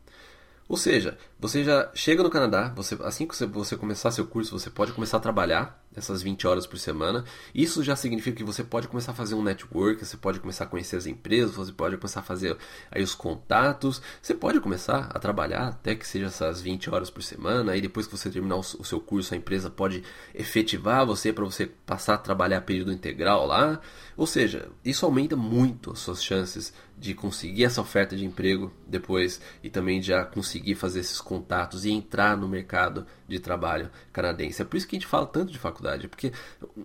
[0.70, 4.70] Ou seja, você já chega no Canadá, você, assim que você começar seu curso, você
[4.70, 7.26] pode começar a trabalhar essas 20 horas por semana.
[7.54, 10.68] Isso já significa que você pode começar a fazer um network, você pode começar a
[10.68, 12.56] conhecer as empresas, você pode começar a fazer
[12.92, 17.24] aí os contatos, você pode começar a trabalhar até que seja essas 20 horas por
[17.24, 17.72] semana.
[17.72, 21.66] Aí depois que você terminar o, seu curso, a empresa pode efetivar você para você
[21.66, 23.82] passar a trabalhar período integral lá.
[24.16, 29.40] Ou seja, isso aumenta muito as suas chances de conseguir essa oferta de emprego depois
[29.64, 34.62] e também já conseguir fazer esses contatos e entrar no mercado de trabalho canadense.
[34.62, 36.32] É por isso que a gente fala tanto de faculdade, porque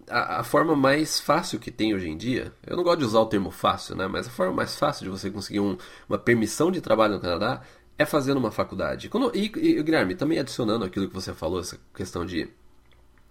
[0.09, 3.21] a, a, forma mais fácil que tem hoje em dia, eu não gosto de usar
[3.21, 5.77] o termo fácil, né, mas a forma mais fácil de você conseguir um,
[6.09, 7.63] uma permissão de trabalho no Canadá
[7.99, 9.09] é fazendo uma faculdade.
[9.09, 12.49] Quando, e, e, Guilherme, também adicionando aquilo que você falou, essa questão de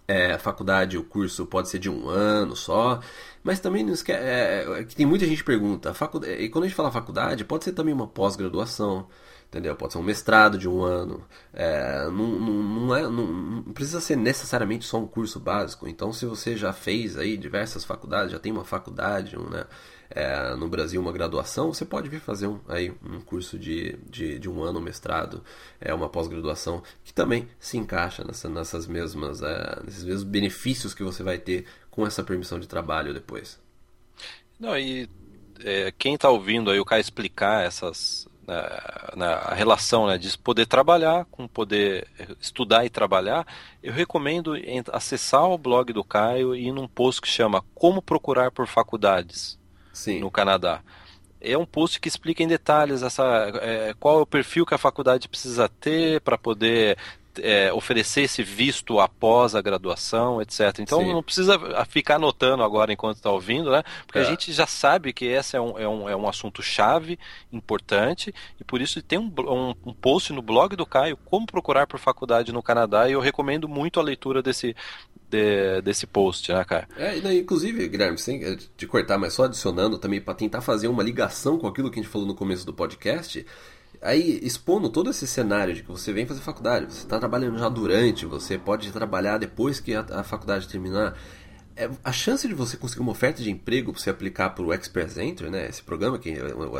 [0.06, 3.00] é, faculdade, o curso pode ser de um ano só,
[3.42, 6.64] mas também não esquece, é, é, que tem muita gente que pergunta, faculdade, e quando
[6.64, 9.06] a gente fala faculdade, pode ser também uma pós-graduação,
[9.52, 9.76] entendeu?
[9.76, 11.22] Pode ser um mestrado de um ano,
[11.52, 15.86] é, não, não, não, é, não, não, precisa ser necessariamente só um curso básico.
[15.86, 19.66] Então, se você já fez aí diversas faculdades, já tem uma faculdade, um, né,
[20.08, 24.38] é, no Brasil uma graduação, você pode vir fazer um, aí, um curso de, de,
[24.38, 25.44] de um ano, um mestrado,
[25.78, 31.04] é uma pós-graduação, que também se encaixa nessa, nessas mesmas, é, nesses mesmos benefícios que
[31.04, 33.60] você vai ter com essa permissão de trabalho depois.
[34.58, 35.10] Não, e
[35.60, 40.66] é, quem está ouvindo aí o cara explicar essas na, na relação né, de poder
[40.66, 42.06] trabalhar com poder
[42.40, 43.46] estudar e trabalhar,
[43.82, 44.54] eu recomendo
[44.92, 49.58] acessar o blog do Caio e ir num post que chama Como Procurar por Faculdades
[49.92, 50.20] Sim.
[50.20, 50.80] no Canadá.
[51.40, 53.24] É um post que explica em detalhes essa,
[53.60, 56.96] é, qual é o perfil que a faculdade precisa ter para poder
[57.40, 60.78] é, oferecer esse visto após a graduação, etc.
[60.80, 61.12] Então Sim.
[61.12, 63.82] não precisa ficar anotando agora enquanto está ouvindo, né?
[64.06, 64.22] Porque é.
[64.22, 67.18] a gente já sabe que esse é um, é um, é um assunto chave,
[67.52, 71.86] importante, e por isso tem um, um, um post no blog do Caio, como procurar
[71.86, 74.74] por faculdade no Canadá, e eu recomendo muito a leitura desse,
[75.28, 76.88] de, desse post, né, cara?
[76.96, 81.58] É, inclusive, Guilherme, sem de cortar, mas só adicionando também para tentar fazer uma ligação
[81.58, 83.44] com aquilo que a gente falou no começo do podcast,
[84.02, 87.68] aí expondo todo esse cenário de que você vem fazer faculdade, você está trabalhando já
[87.68, 91.16] durante, você pode trabalhar depois que a, a faculdade terminar.
[91.74, 94.74] É, a chance de você conseguir uma oferta de emprego para você aplicar para o
[94.74, 96.34] Express Entry, né, esse programa, que,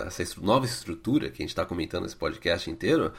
[0.07, 3.11] essa nova estrutura que a gente está comentando nesse podcast inteiro,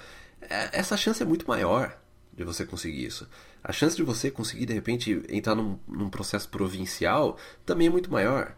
[0.41, 1.97] é, essa chance é muito maior
[2.35, 3.27] de você conseguir isso.
[3.63, 8.11] A chance de você conseguir, de repente, entrar num, num processo provincial também é muito
[8.11, 8.55] maior.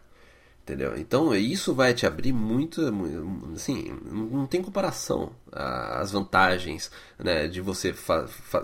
[0.66, 0.98] Entendeu?
[0.98, 2.82] Então isso vai te abrir muito,
[3.54, 7.94] assim, não tem comparação as vantagens né, de você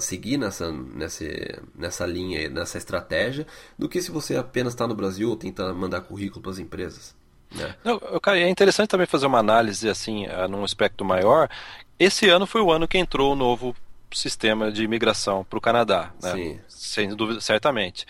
[0.01, 1.25] seguir nessa, nessa,
[1.73, 3.47] nessa linha, nessa estratégia,
[3.79, 7.15] do que se você apenas está no Brasil ou tenta mandar currículo para as empresas.
[7.55, 7.73] Né?
[7.85, 8.01] Não,
[8.35, 11.49] é interessante também fazer uma análise assim, num aspecto maior.
[12.01, 13.77] Esse ano foi o ano que entrou o novo
[14.13, 16.33] sistema de imigração para o Canadá, né?
[16.33, 16.61] Sim.
[16.69, 18.05] sem dúvida, certamente.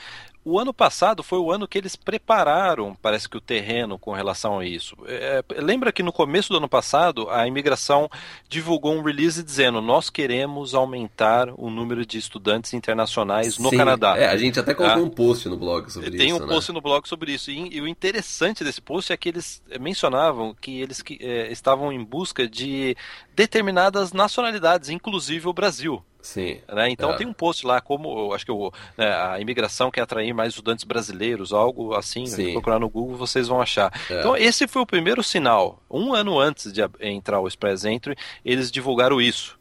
[0.44, 4.58] O ano passado foi o ano que eles prepararam, parece que o terreno com relação
[4.58, 4.96] a isso.
[5.06, 8.10] É, lembra que no começo do ano passado a imigração
[8.48, 14.16] divulgou um release dizendo nós queremos aumentar o número de estudantes internacionais no Sim, Canadá.
[14.18, 16.26] É, a gente até colocou ah, um post no blog sobre tem isso.
[16.26, 16.52] Tem um né?
[16.52, 17.50] post no blog sobre isso.
[17.50, 21.92] E, e, o interessante desse post é que eles mencionavam que eles que, é, estavam
[21.92, 22.96] em busca de
[23.34, 26.02] determinadas nacionalidades, inclusive o Brasil.
[26.22, 26.60] Sim.
[26.72, 26.88] Né?
[26.90, 27.16] Então é.
[27.16, 30.84] tem um post lá, como acho que o, né, a imigração quer atrair mais estudantes
[30.84, 32.24] brasileiros, algo assim.
[32.26, 32.52] Sim.
[32.52, 33.92] Procurar no Google vocês vão achar.
[34.08, 34.20] É.
[34.20, 35.82] Então esse foi o primeiro sinal.
[35.90, 39.60] Um ano antes de entrar o Express Entry, eles divulgaram isso.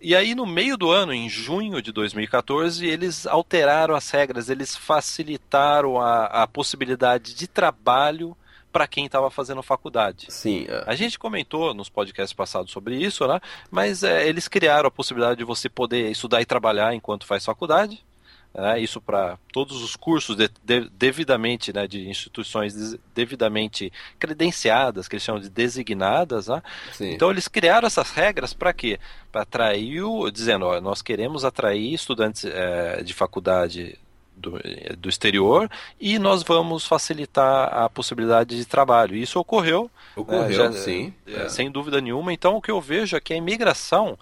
[0.00, 4.76] E aí, no meio do ano, em junho de 2014, eles alteraram as regras, eles
[4.76, 8.36] facilitaram a, a possibilidade de trabalho
[8.74, 10.26] para quem estava fazendo faculdade.
[10.30, 10.66] Sim.
[10.68, 10.82] É.
[10.84, 13.40] A gente comentou nos podcasts passados sobre isso, né?
[13.70, 18.04] Mas é, eles criaram a possibilidade de você poder estudar e trabalhar enquanto faz faculdade.
[18.52, 18.80] Né?
[18.80, 25.22] Isso para todos os cursos de, de, devidamente, né, de instituições devidamente credenciadas, que eles
[25.22, 26.48] chamam de designadas.
[26.48, 26.60] Né?
[27.00, 28.98] Então eles criaram essas regras para quê?
[29.30, 33.96] Para atrair, o, dizendo, ó, nós queremos atrair estudantes é, de faculdade
[34.36, 34.58] do,
[34.98, 35.70] do, exterior
[36.00, 39.16] e nós vamos facilitar a possibilidade de trabalho.
[39.16, 39.90] Isso ocorreu.
[40.16, 41.14] Ocorreu, né, já, sim.
[41.26, 41.48] É.
[41.48, 42.32] Sem dúvida nenhuma.
[42.32, 44.18] Então, o que eu vejo é que a imigração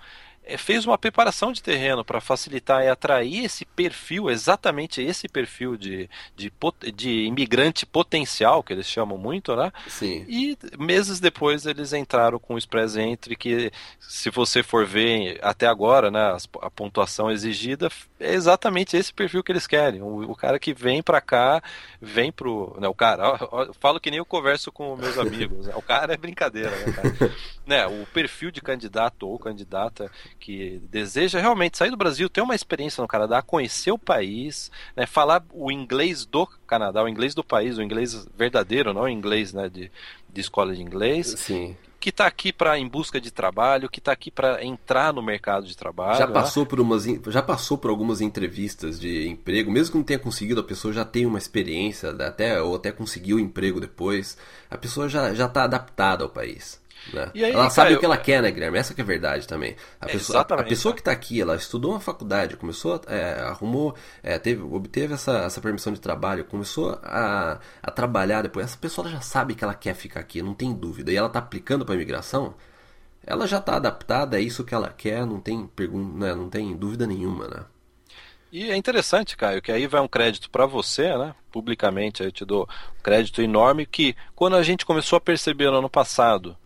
[0.58, 6.10] fez uma preparação de terreno para facilitar e atrair esse perfil, exatamente esse perfil de,
[6.34, 6.52] de,
[6.94, 9.72] de, imigrante potencial, que eles chamam muito, né?
[9.86, 10.24] Sim.
[10.28, 15.66] E meses depois eles entraram com o Express Entry, que se você for ver até
[15.66, 17.88] agora, né, a pontuação exigida
[18.18, 20.02] é exatamente esse perfil que eles querem.
[20.02, 21.62] O, o cara que vem para cá,
[22.00, 22.76] vem pro.
[22.80, 23.38] Né, o cara,
[23.68, 25.66] eu falo que nem eu converso com meus amigos.
[25.66, 27.34] Né, o cara é brincadeira, né, cara?
[27.66, 30.10] né, o perfil de candidato ou candidata
[30.42, 35.06] que deseja realmente sair do Brasil, ter uma experiência no Canadá, conhecer o país, né,
[35.06, 39.52] falar o inglês do Canadá, o inglês do país, o inglês verdadeiro, não o inglês
[39.52, 39.88] né, de,
[40.28, 41.34] de escola de inglês.
[41.38, 45.22] Sim que está aqui para em busca de trabalho, que está aqui para entrar no
[45.22, 46.18] mercado de trabalho.
[46.18, 46.68] Já passou né?
[46.68, 50.64] por umas, já passou por algumas entrevistas de emprego, mesmo que não tenha conseguido, a
[50.64, 54.36] pessoa já tem uma experiência, até ou até conseguiu o emprego depois.
[54.68, 56.81] A pessoa já já está adaptada ao país.
[57.06, 57.34] Né?
[57.34, 58.78] Aí, ela sabe cara, o que ela quer, né, Guilherme?
[58.78, 59.76] Essa que é a verdade também.
[60.00, 63.94] A É, pessoa, a, pessoa que está aqui, ela estudou uma faculdade, começou, é, arrumou,
[64.22, 68.66] é, teve, obteve essa, essa permissão de trabalho, começou a, a trabalhar depois.
[68.66, 71.10] Essa pessoa já sabe que ela quer ficar aqui, não tem dúvida.
[71.12, 72.54] E ela está aplicando para a imigração,
[73.26, 76.76] ela já está adaptada, é isso que ela quer, não tem pergunta, né, não tem
[76.76, 77.64] dúvida nenhuma, né?
[78.50, 81.34] E é interessante, Caio, que aí vai um crédito para você, né?
[81.50, 85.70] Publicamente, aí eu te dou um crédito enorme que quando a gente começou a perceber
[85.70, 86.56] no ano passado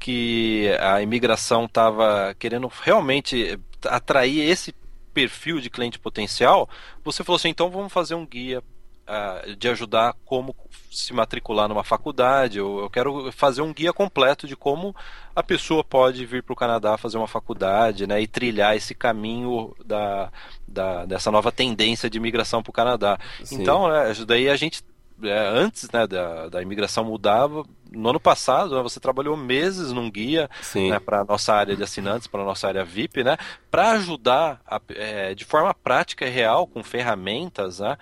[0.00, 4.74] que a imigração estava querendo realmente atrair esse
[5.12, 6.68] perfil de cliente potencial,
[7.04, 8.60] você falou assim, então vamos fazer um guia
[9.06, 10.56] uh, de ajudar como
[10.90, 14.96] se matricular numa faculdade, eu, eu quero fazer um guia completo de como
[15.36, 19.74] a pessoa pode vir para o Canadá fazer uma faculdade né, e trilhar esse caminho
[19.84, 20.32] da,
[20.66, 23.18] da, dessa nova tendência de imigração para o Canadá.
[23.44, 23.60] Sim.
[23.60, 24.82] Então, né, daí a gente
[25.22, 27.64] é, antes né, da, da imigração mudava.
[27.90, 30.48] No ano passado, né, você trabalhou meses num guia
[30.90, 33.36] né, para a nossa área de assinantes, para a nossa área VIP, né,
[33.70, 37.96] para ajudar a, é, de forma prática e real, com ferramentas, né,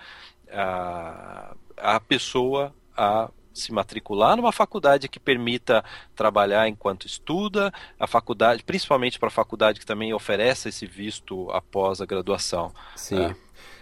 [0.51, 5.83] a, a pessoa a se matricular numa faculdade que permita
[6.15, 11.99] trabalhar enquanto estuda, a faculdade, principalmente para a faculdade que também oferece esse visto após
[12.01, 12.71] a graduação.
[12.95, 13.25] Sim.
[13.25, 13.35] É.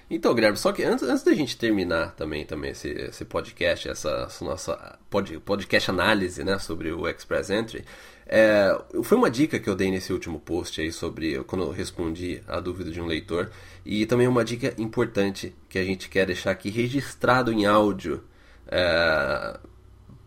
[0.10, 4.10] Então, Guilherme, só que antes, antes da gente terminar também, também esse, esse podcast, essa,
[4.28, 7.84] essa nossa pod, podcast análise né, sobre o Express Entry,
[8.26, 12.42] é, foi uma dica que eu dei nesse último post aí sobre quando eu respondi
[12.48, 13.52] a dúvida de um leitor
[13.86, 18.24] e também uma dica importante que a gente quer deixar aqui registrado em áudio
[18.68, 19.60] é,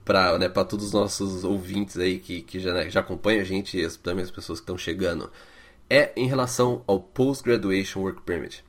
[0.05, 3.79] para né, todos os nossos ouvintes aí que, que já, né, já acompanham a gente
[3.79, 5.31] e também as pessoas que estão chegando
[5.89, 8.63] é em relação ao Post Graduation Work Permit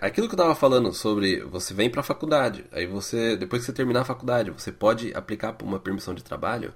[0.00, 3.66] aquilo que eu estava falando sobre você vem para a faculdade, aí você depois que
[3.66, 6.72] você terminar a faculdade, você pode aplicar uma permissão de trabalho.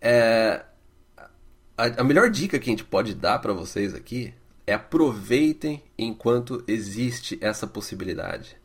[0.00, 0.64] É,
[1.76, 4.34] a, a melhor dica que a gente pode dar para vocês aqui
[4.66, 8.56] é aproveitem enquanto existe essa possibilidade.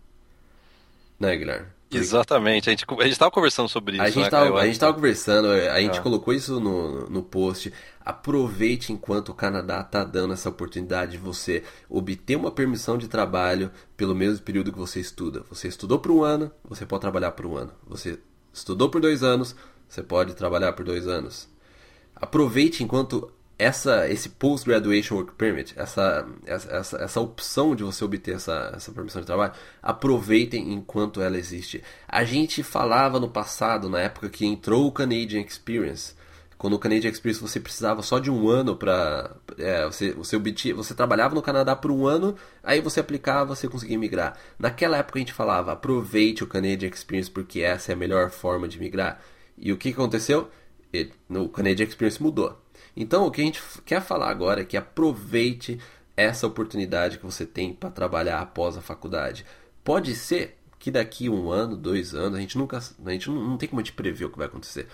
[1.20, 1.68] Né, Guilherme?
[1.98, 4.02] Exatamente, a gente a estava conversando sobre isso.
[4.04, 6.02] A gente né, tava, a gente tava conversando, a gente É.
[6.02, 7.72] colocou isso no, no post.
[8.06, 13.72] Aproveite enquanto o Canadá tá dando essa oportunidade de você obter uma permissão de trabalho
[13.96, 15.44] pelo mesmo período que você estuda.
[15.50, 17.72] Você estudou por um ano, você pode trabalhar por um ano.
[17.88, 18.20] Você
[18.52, 19.56] estudou por dois anos,
[19.88, 21.48] você pode trabalhar por dois anos.
[22.16, 23.32] Aproveite enquanto
[23.64, 29.22] essa, esse Post-Graduation Work Permit, essa, essa, essa opção de você obter essa, essa permissão
[29.22, 31.84] de trabalho, aproveitem enquanto ela existe.
[32.08, 36.16] A gente falava no passado, na época que entrou o Canadian Experience,
[36.58, 40.38] quando o Canadian Experience você precisava só de um ano para é, você você
[40.74, 44.38] você trabalhava no Canadá por um ano, aí você aplicava, você conseguia migrar.
[44.58, 48.66] Naquela época a gente falava aproveite o Canadian Experience porque essa é a melhor forma
[48.66, 49.20] de migrar.
[49.58, 50.50] E o que aconteceu?
[51.28, 52.63] No Canadian Experience mudou.
[52.96, 55.80] Então, o que a gente quer falar agora é que aproveite
[56.16, 59.46] essa oportunidade que você tem para trabalhar após a faculdade.
[59.84, 63.58] Pode ser que daqui um ano, dois anos, a gente nunca, a gente não, não
[63.58, 64.88] tem como gente prever o que vai acontecer.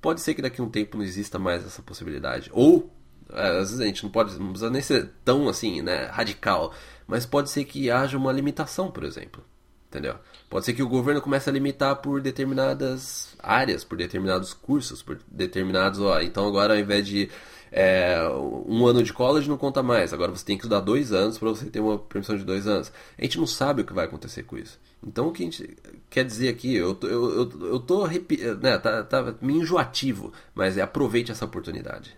[0.00, 2.50] Pode ser que daqui a um tempo não exista mais essa possibilidade.
[2.52, 2.90] Ou,
[3.30, 6.72] é, às vezes a gente não pode, não precisa nem ser tão assim, né, radical,
[7.06, 9.44] mas pode ser que haja uma limitação, por exemplo.
[9.88, 10.18] Entendeu?
[10.48, 15.18] Pode ser que o governo comece a limitar por determinadas áreas, por determinados cursos, por
[15.30, 16.00] determinados.
[16.00, 17.28] Ó, então agora ao invés de
[17.70, 18.18] é,
[18.66, 21.50] um ano de college não conta mais, agora você tem que estudar dois anos para
[21.50, 22.90] você ter uma permissão de dois anos.
[23.18, 24.78] A gente não sabe o que vai acontecer com isso.
[25.06, 25.76] Então o que a gente
[26.08, 30.82] quer dizer aqui, eu eu, eu, eu tô né, tá, tá me enjoativo, mas é
[30.82, 32.16] aproveite essa oportunidade.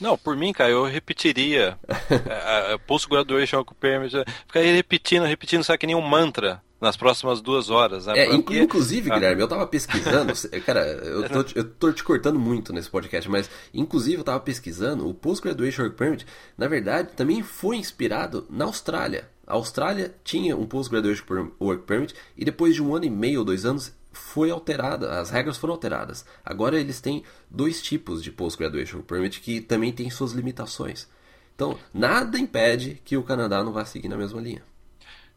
[0.00, 4.14] Não, por mim, cara, eu repetiria a, a Post-Graduation Permit,
[4.46, 8.06] ficaria repetindo, repetindo, sabe que nem um mantra nas próximas duas horas.
[8.06, 8.18] Né?
[8.18, 8.58] É, Porque...
[8.58, 9.14] inclusive, ah.
[9.14, 10.32] Guilherme, eu tava pesquisando,
[10.66, 15.08] cara, eu tô, eu tô te cortando muito nesse podcast, mas inclusive eu tava pesquisando,
[15.08, 16.26] o Post-Graduation Work Permit,
[16.58, 19.30] na verdade, também foi inspirado na Austrália.
[19.46, 23.44] A Austrália tinha um Post-Graduation Work Permit e depois de um ano e meio ou
[23.44, 26.24] dois anos foi alterada, as regras foram alteradas.
[26.44, 31.08] Agora eles têm dois tipos de Post-Graduation Permit que também têm suas limitações.
[31.54, 34.62] Então, nada impede que o Canadá não vá seguir na mesma linha.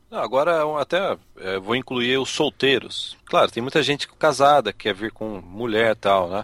[0.09, 3.17] Agora, até é, vou incluir os solteiros.
[3.25, 6.43] Claro, tem muita gente casada que quer vir com mulher e tal, né?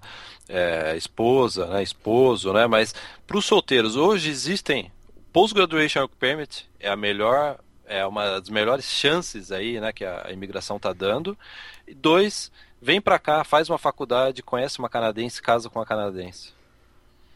[0.49, 1.81] É, esposa, né?
[1.81, 2.67] esposo, né?
[2.67, 2.93] Mas
[3.25, 4.91] para os solteiros, hoje existem
[5.31, 7.59] Post-Graduation Work Permit, é a melhor,
[7.91, 9.91] é uma das melhores chances aí, né?
[9.91, 11.37] Que a imigração está dando.
[11.85, 16.53] E dois, vem para cá, faz uma faculdade, conhece uma canadense, casa com uma canadense.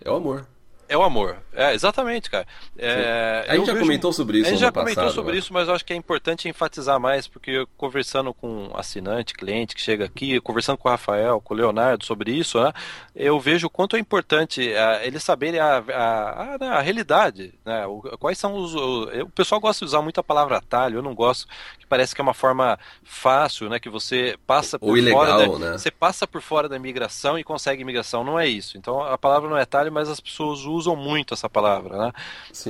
[0.04, 0.48] É o amor.
[0.88, 1.38] É o amor.
[1.52, 2.46] É, exatamente, cara.
[2.78, 3.86] É, a gente já vejo...
[3.86, 4.48] comentou sobre isso.
[4.48, 5.40] A gente já comentou passado, sobre né?
[5.40, 9.82] isso, mas eu acho que é importante enfatizar mais, porque conversando com assinante, cliente que
[9.82, 12.72] chega aqui, conversando com o Rafael, com o Leonardo sobre isso, né,
[13.16, 17.54] eu vejo o quanto é importante uh, eles saberem a, a, a, né, a realidade.
[17.64, 18.76] Né, o, quais são os.
[18.76, 21.48] O, o, pessoal gosta de usar muito a palavra atalho, eu não gosto,
[21.80, 25.48] que parece que é uma forma fácil, né, que você passa por Ou ilegal, fora.
[25.48, 25.78] Da, né?
[25.78, 28.24] Você passa por fora da imigração e consegue imigração.
[28.24, 28.78] Não é isso.
[28.78, 32.14] Então a palavra não é atalho, mas as pessoas usam usam muito essa palavra, né?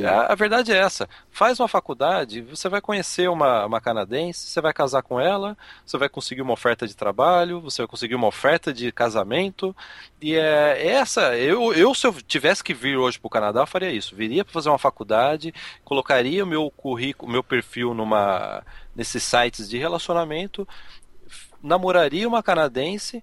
[0.06, 1.10] A, a, verdade é essa.
[1.32, 5.97] Faz uma faculdade, você vai conhecer uma, uma canadense, você vai casar com ela, você
[5.97, 9.76] vai conseguir uma oferta de trabalho, você vai conseguir uma oferta de casamento.
[10.22, 11.36] E é essa.
[11.38, 14.16] Eu, eu se eu tivesse que vir hoje para o Canadá, eu faria isso.
[14.16, 15.53] Viria para fazer uma faculdade,
[15.84, 18.64] colocaria o meu currículo, meu perfil numa
[18.95, 20.66] nesses sites de relacionamento,
[21.62, 23.22] namoraria uma canadense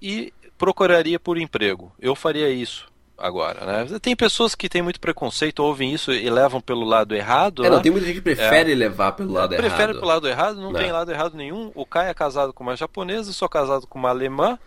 [0.00, 1.92] e procuraria por emprego.
[1.98, 2.88] Eu faria isso
[3.18, 3.98] agora, né?
[4.00, 7.64] Tem pessoas que têm muito preconceito, ouvem isso e levam pelo lado errado.
[7.64, 7.76] É, né?
[7.76, 8.74] não, tem muita gente que prefere é.
[8.74, 9.76] levar pelo lado prefere errado.
[9.78, 11.70] Prefere pelo lado errado, não, não, tem lado errado nenhum.
[11.74, 14.58] O Kai é casado com uma japonesa, sou casado com uma alemã.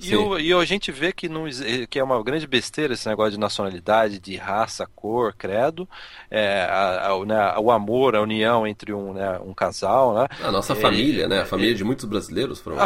[0.00, 1.44] E, o, e a gente vê que, não,
[1.88, 5.88] que é uma grande besteira esse negócio de nacionalidade, de raça, cor, credo,
[6.28, 10.14] é, a, a, né, o amor, a união entre um, né, um casal.
[10.14, 10.26] Né?
[10.42, 11.42] A nossa é, família, né?
[11.42, 12.60] A família é, de muitos brasileiros.
[12.60, 12.76] Foram...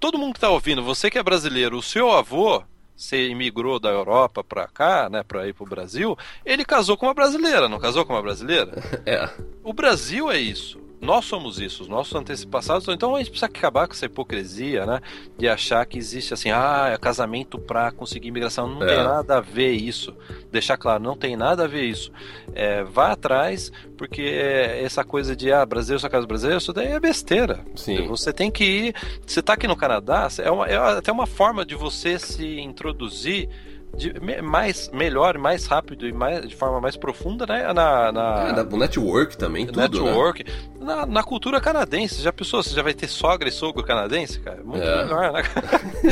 [0.00, 2.64] todo mundo que está ouvindo, você que é brasileiro, o seu avô
[3.00, 7.06] você imigrou da Europa para cá, né, para ir para o Brasil, ele casou com
[7.06, 8.72] uma brasileira, não casou com uma brasileira?
[9.06, 9.28] É.
[9.64, 12.86] O Brasil é isso nós somos isso, os nossos antepassados.
[12.88, 15.00] Então a gente precisa acabar com essa hipocrisia, né?
[15.38, 18.68] De achar que existe assim, ah, é casamento para conseguir imigração.
[18.68, 18.94] Não é.
[18.94, 20.14] tem nada a ver isso.
[20.52, 22.12] Deixar claro, não tem nada a ver isso.
[22.54, 27.00] É, vá atrás, porque essa coisa de ah, brasileiro só casa brasileiro, isso daí é
[27.00, 27.64] besteira.
[27.74, 28.06] Sim.
[28.06, 28.94] Você tem que ir.
[29.26, 33.48] Você está aqui no Canadá, é, uma, é até uma forma de você se introduzir
[33.96, 37.72] de, mais melhor, mais rápido e mais, de forma mais profunda, né?
[37.72, 38.48] Na, na...
[38.48, 40.52] É, network também, tudo, network, né?
[40.80, 42.22] na, na, cultura canadense.
[42.22, 42.62] Já pensou?
[42.62, 44.62] Você já vai ter sogra e sogro canadense, cara?
[44.64, 45.04] Muito é.
[45.04, 45.42] melhor, né?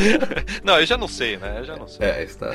[0.63, 1.61] não, eu já não sei, né?
[1.61, 2.07] Eu já não sei.
[2.07, 2.51] É, está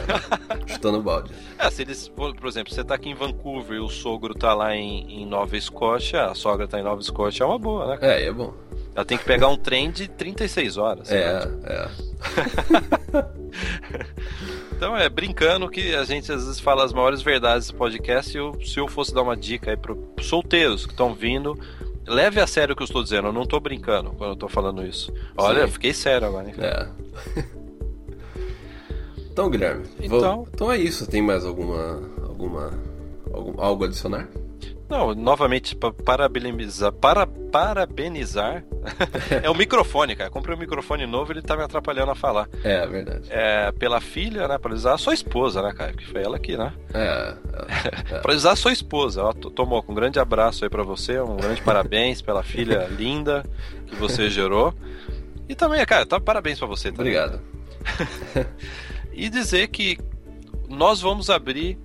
[0.68, 1.32] chutando balde.
[1.58, 4.76] É, se eles, por exemplo, você tá aqui em Vancouver e o sogro tá lá
[4.76, 7.98] em, em Nova Escócia, a sogra tá em Nova Escócia, é uma boa, né?
[7.98, 8.20] Cara?
[8.20, 8.54] É, é bom.
[8.96, 11.12] Ela tem que pegar um trem de 36 horas.
[11.12, 11.90] É, é.
[14.84, 18.36] Então é brincando que a gente às vezes fala as maiores verdades do podcast.
[18.36, 21.58] E eu, se eu fosse dar uma dica aí para solteiros que estão vindo,
[22.06, 23.30] leve a sério o que eu estou dizendo.
[23.30, 25.14] Eu não estou brincando quando eu estou falando isso.
[25.38, 26.50] Olha, eu fiquei sério agora.
[26.50, 26.56] Hein?
[26.60, 26.88] É.
[29.32, 30.48] então, Guilherme, então, vou...
[30.54, 31.08] então é isso.
[31.08, 32.74] Tem mais alguma alguma
[33.32, 34.28] algum, algo a adicionar?
[34.90, 36.92] Não, novamente, parabenizar.
[36.92, 38.64] Para, parabenizar.
[39.42, 40.30] é o microfone, cara.
[40.30, 42.48] Comprei um microfone novo ele tá me atrapalhando a falar.
[42.64, 43.28] É, é verdade.
[43.30, 44.58] É, pela filha, né?
[44.58, 45.94] Parabenizar a sua esposa, né, cara?
[45.94, 46.74] Que foi ela aqui, né?
[46.94, 47.00] É.
[47.00, 48.20] é, é.
[48.22, 49.22] parabenizar a sua esposa.
[49.22, 51.20] Ela tomou um grande abraço aí para você.
[51.20, 53.44] Um grande parabéns pela filha linda
[53.88, 54.74] que você gerou.
[55.48, 57.18] E também, cara, tá, parabéns para você também.
[57.18, 57.42] Obrigado.
[59.12, 59.98] e dizer que
[60.70, 61.78] nós vamos abrir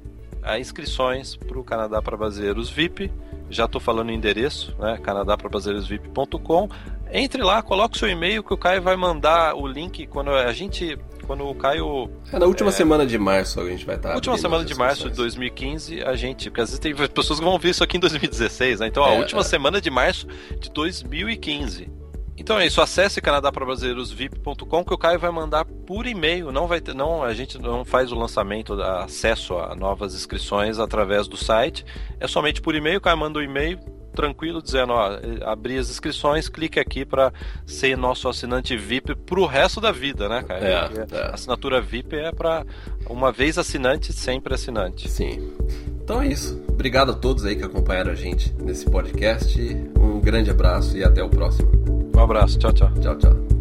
[0.48, 3.12] a inscrições para o Canadá para Brasileiros VIP.
[3.50, 4.98] Já estou falando o endereço, né?
[5.02, 6.68] canadá-para-brasileiros-vip.com.
[7.10, 10.52] Entre lá, coloque o seu e-mail que o Caio vai mandar o link quando a
[10.52, 12.10] gente quando o Caio.
[12.32, 14.08] É, na última é, semana de março a gente vai estar.
[14.08, 16.48] Tá última semana de março de 2015, a gente.
[16.50, 18.86] Porque às vezes tem pessoas que vão ver isso aqui em 2016, né?
[18.86, 19.44] Então, a é, última é.
[19.44, 20.26] semana de março
[20.58, 21.97] de 2015.
[22.38, 26.94] Então é isso, acesse canadaprabrasileirosvip.com que o Caio vai mandar por e-mail, não vai ter,
[26.94, 31.84] não, a gente não faz o lançamento, acesso a novas inscrições através do site,
[32.20, 33.78] é somente por e-mail, o Caio manda o um e-mail
[34.18, 37.32] tranquilo dizendo, ó, abrir as inscrições, clique aqui para
[37.64, 40.66] ser nosso assinante VIP pro resto da vida, né, cara?
[40.66, 41.30] É, é.
[41.32, 42.66] Assinatura VIP é para
[43.08, 45.08] uma vez assinante, sempre assinante.
[45.08, 45.52] Sim.
[46.02, 46.60] Então é isso.
[46.68, 49.56] Obrigado a todos aí que acompanharam a gente nesse podcast.
[49.96, 51.97] Um grande abraço e até o próximo.
[52.18, 52.58] Um abraço.
[52.58, 52.90] Tchau, tchau.
[53.00, 53.57] Tchau, tchau.